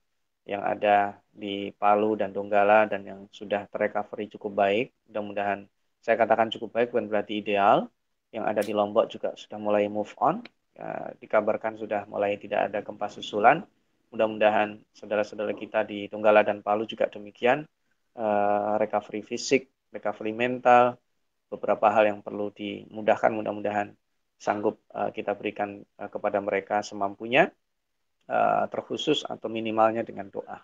[0.48, 4.86] yang ada di Palu dan Donggala dan yang sudah terrecovery cukup baik.
[5.12, 5.68] Mudah-mudahan
[6.00, 7.86] saya katakan cukup baik bukan berarti ideal.
[8.28, 10.44] Yang ada di Lombok juga sudah mulai move on
[10.78, 13.66] Ya, dikabarkan sudah mulai tidak ada gempa susulan.
[14.14, 17.66] Mudah-mudahan saudara-saudara kita di Tunggala dan Palu juga demikian.
[18.14, 20.94] Uh, recovery fisik, recovery mental,
[21.48, 23.92] beberapa hal yang perlu dimudahkan mudah-mudahan
[24.38, 27.50] sanggup uh, kita berikan uh, kepada mereka semampunya
[28.30, 30.62] uh, terkhusus atau minimalnya dengan doa.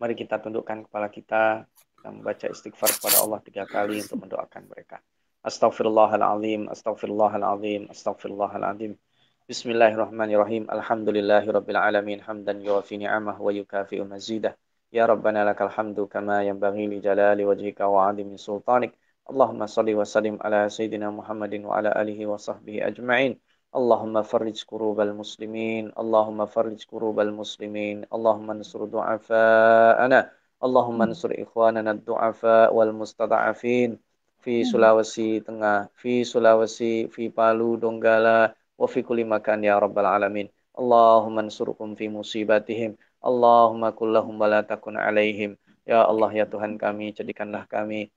[0.00, 1.66] Mari kita tundukkan kepala kita
[2.00, 5.04] kita membaca istighfar kepada Allah tiga kali untuk mendoakan mereka.
[5.44, 8.96] Astaghfirullahalazim, astaghfirullahalazim, astaghfirullahalazim.
[9.44, 10.64] Bismillahirrahmanirrahim.
[10.72, 14.56] Alhamdulillahirabbil alamin hamdan yuwafi ni'amah wa yukafi'u mazidah.
[14.88, 18.96] Ya Rabbana lakal hamdu kama yanbaghi li jalali wajhika wa 'azimi sultanik.
[19.30, 23.38] Allahumma salli wa sallim ala Sayyidina Muhammadin wa ala alihi wa sahbihi ajma'in.
[23.70, 25.94] Allahumma farrij kurubal muslimin.
[25.94, 28.02] Allahumma farrij kurubal muslimin.
[28.10, 30.34] Allahumma nusur du'afa'ana.
[30.58, 34.02] Allahumma nusur ikhwanana du'afa wal mustada'afin.
[34.42, 39.22] Fi Sulawesi Tengah, fi Sulawesi, fi Palu, Donggala, wa fi kulli
[39.62, 40.50] ya rabbal alamin.
[40.74, 42.98] Allahumma nsurhum fi musibatihim.
[43.22, 45.54] Allahumma kullahum wa alaihim.
[45.86, 48.10] Ya Allah ya Tuhan kami, jadikanlah kami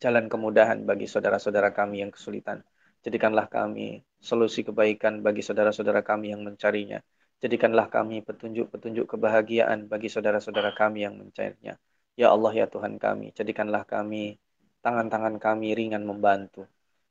[0.00, 2.64] jalan kemudahan bagi saudara-saudara kami yang kesulitan.
[3.04, 7.00] Jadikanlah kami solusi kebaikan bagi saudara-saudara kami yang mencarinya.
[7.40, 11.76] Jadikanlah kami petunjuk-petunjuk kebahagiaan bagi saudara-saudara kami yang mencarinya.
[12.16, 14.36] Ya Allah ya Tuhan kami, jadikanlah kami
[14.84, 16.68] tangan-tangan kami ringan membantu.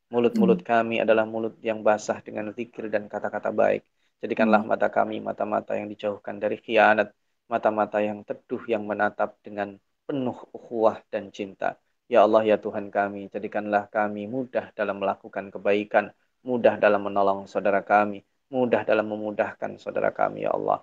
[0.10, 0.70] Mulut-mulut hmm.
[0.70, 3.86] kami adalah mulut yang basah dengan zikir dan kata-kata baik.
[4.22, 4.70] Jadikanlah hmm.
[4.70, 7.14] mata kami mata-mata yang dijauhkan dari khianat.
[7.50, 9.74] mata-mata yang teduh yang menatap dengan
[10.06, 11.82] penuh ukhuwah dan cinta.
[12.10, 16.10] Ya Allah ya Tuhan kami, jadikanlah kami mudah dalam melakukan kebaikan,
[16.42, 20.82] mudah dalam menolong saudara kami, mudah dalam memudahkan saudara kami ya Allah.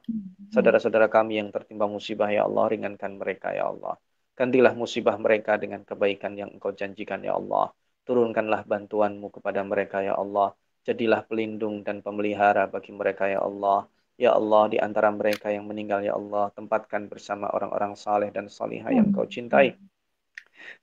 [0.54, 3.98] Saudara-saudara kami yang tertimpa musibah ya Allah, ringankan mereka ya Allah.
[4.38, 7.74] Gantilah musibah mereka dengan kebaikan yang engkau janjikan ya Allah.
[8.06, 10.54] Turunkanlah bantuanmu kepada mereka ya Allah.
[10.86, 13.90] Jadilah pelindung dan pemelihara bagi mereka ya Allah.
[14.14, 18.94] Ya Allah, di antara mereka yang meninggal ya Allah, tempatkan bersama orang-orang saleh dan salihah
[18.94, 19.74] yang kau cintai.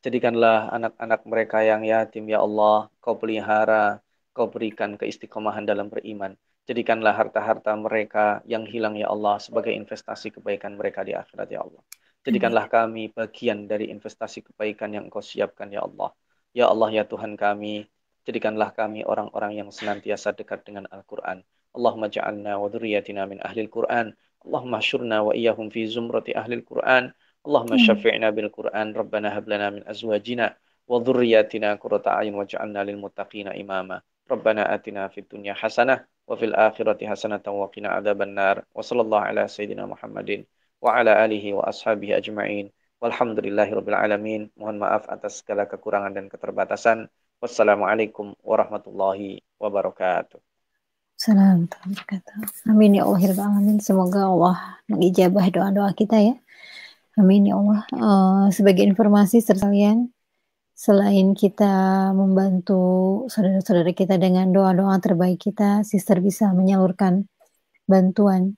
[0.04, 4.04] Jadikanlah anak-anak mereka yang yatim, ya Allah, kau pelihara,
[4.34, 6.36] kau berikan keistiqomahan dalam beriman.
[6.64, 11.84] Jadikanlah harta-harta mereka yang hilang, ya Allah, sebagai investasi kebaikan mereka di akhirat, ya Allah.
[12.24, 16.16] Jadikanlah kami bagian dari investasi kebaikan yang engkau siapkan, ya Allah.
[16.56, 17.84] Ya Allah, ya Tuhan kami,
[18.24, 21.44] jadikanlah kami orang-orang yang senantiasa dekat dengan Al-Quran.
[21.74, 24.14] Allahumma ja'alna wa dhurriyatina min ahlil Quran.
[24.46, 27.12] Allahumma syurna wa iyahum fi zumrati ahlil Quran.
[27.44, 27.86] Allahumma hmm.
[27.86, 30.56] syafi'na bil Qur'an Rabbana hab lana min azwajina
[30.88, 34.00] wa dhurriyyatina qurrata a'yun waj'alna lil muttaqina imama.
[34.32, 38.64] Rabbana atina fid dunya hasanah wa fil akhirati hasanah wa qina adzabannar.
[38.72, 40.48] Wa sallallahu ala sayidina Muhammadin
[40.80, 42.72] wa ala alihi wa ashabihi ajma'in.
[43.04, 44.48] Walhamdulillahirabbil alamin.
[44.56, 47.12] Mohon maaf atas segala kekurangan dan keterbatasan.
[47.44, 50.40] Wassalamualaikum warahmatullahi wabarakatuh.
[51.20, 51.68] Salam
[52.72, 53.84] Amin ya Allah Alamin.
[53.84, 56.36] Semoga Allah mengijabah doa-doa kita ya.
[57.14, 57.82] Amin ya Allah.
[57.94, 60.10] Uh, sebagai informasi sekalian,
[60.74, 62.82] selain kita membantu
[63.30, 67.30] saudara-saudara kita dengan doa-doa terbaik kita, sister bisa menyalurkan
[67.86, 68.58] bantuan.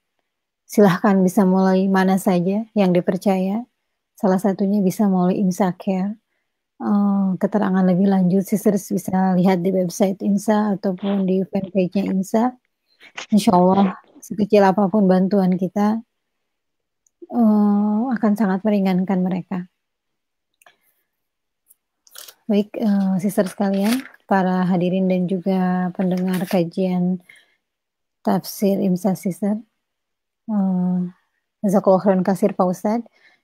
[0.63, 3.67] Silahkan bisa mulai mana saja yang dipercaya.
[4.15, 5.75] Salah satunya bisa melalui Insa.
[6.79, 12.55] Uh, keterangan lebih lanjut, sisters bisa lihat di website Insa ataupun di fanpage-nya Insa.
[13.35, 15.99] Insya Allah, sekecil apa pun bantuan kita,
[17.35, 19.67] uh, akan sangat meringankan mereka.
[22.47, 27.19] Baik, uh, sister sekalian, para hadirin dan juga pendengar kajian
[28.23, 29.59] tafsir Imsa Sister.
[30.47, 31.09] Uh,
[31.65, 32.69] Zakulullah khairan kasir Pak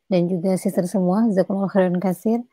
[0.05, 2.45] dan juga sister semua, Zakulullah khairan kasir.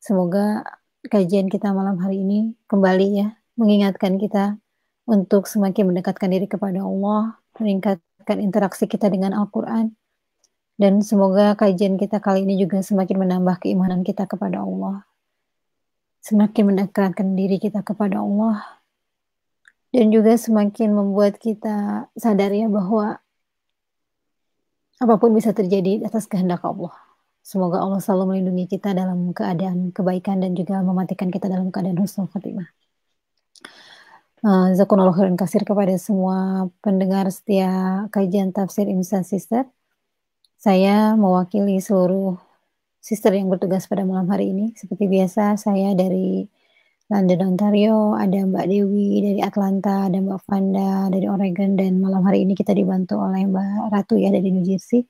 [0.00, 0.64] Semoga
[1.12, 3.28] kajian kita malam hari ini kembali ya
[3.60, 4.56] mengingatkan kita
[5.04, 9.92] untuk semakin mendekatkan diri kepada Allah, meningkatkan interaksi kita dengan Al-Quran,
[10.74, 15.06] dan semoga kajian kita kali ini juga semakin menambah keimanan kita kepada Allah.
[16.24, 18.82] Semakin mendekatkan diri kita kepada Allah.
[19.94, 23.22] Dan juga semakin membuat kita sadar ya bahwa
[24.98, 26.90] apa pun bisa terjadi atas kehendak Allah.
[27.44, 32.26] Semoga Allah selalu melindungi kita dalam keadaan kebaikan dan juga mematikan kita dalam keadaan husnul
[32.32, 32.66] khatimah.
[34.44, 39.68] Uh, Zakunallah khairan kasir kepada semua pendengar setia kajian tafsir Imsan Sister.
[40.64, 42.40] Saya mewakili seluruh
[42.96, 44.72] sister yang bertugas pada malam hari ini.
[44.72, 46.48] Seperti biasa, saya dari
[47.12, 52.48] London, Ontario, ada Mbak Dewi dari Atlanta, ada Mbak Fanda dari Oregon, dan malam hari
[52.48, 55.04] ini kita dibantu oleh Mbak Ratu ya dari New Jersey.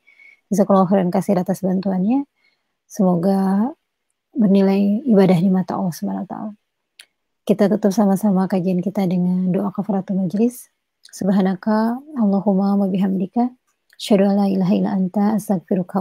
[0.50, 2.26] Jazakallah kasih atas bantuannya.
[2.90, 3.70] Semoga
[4.34, 6.34] bernilai ibadah di mata Allah SWT.
[7.46, 10.66] Kita tutup sama-sama kajian kita dengan doa kafaratul majlis.
[11.14, 13.54] Subhanaka Allahumma wa bihamdika
[14.50, 15.38] Ilaha anta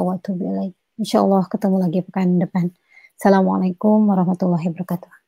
[0.02, 0.74] wa atubu.
[0.98, 2.74] Insyaallah ketemu lagi pekan depan.
[3.18, 5.23] Assalamualaikum warahmatullahi wabarakatuh.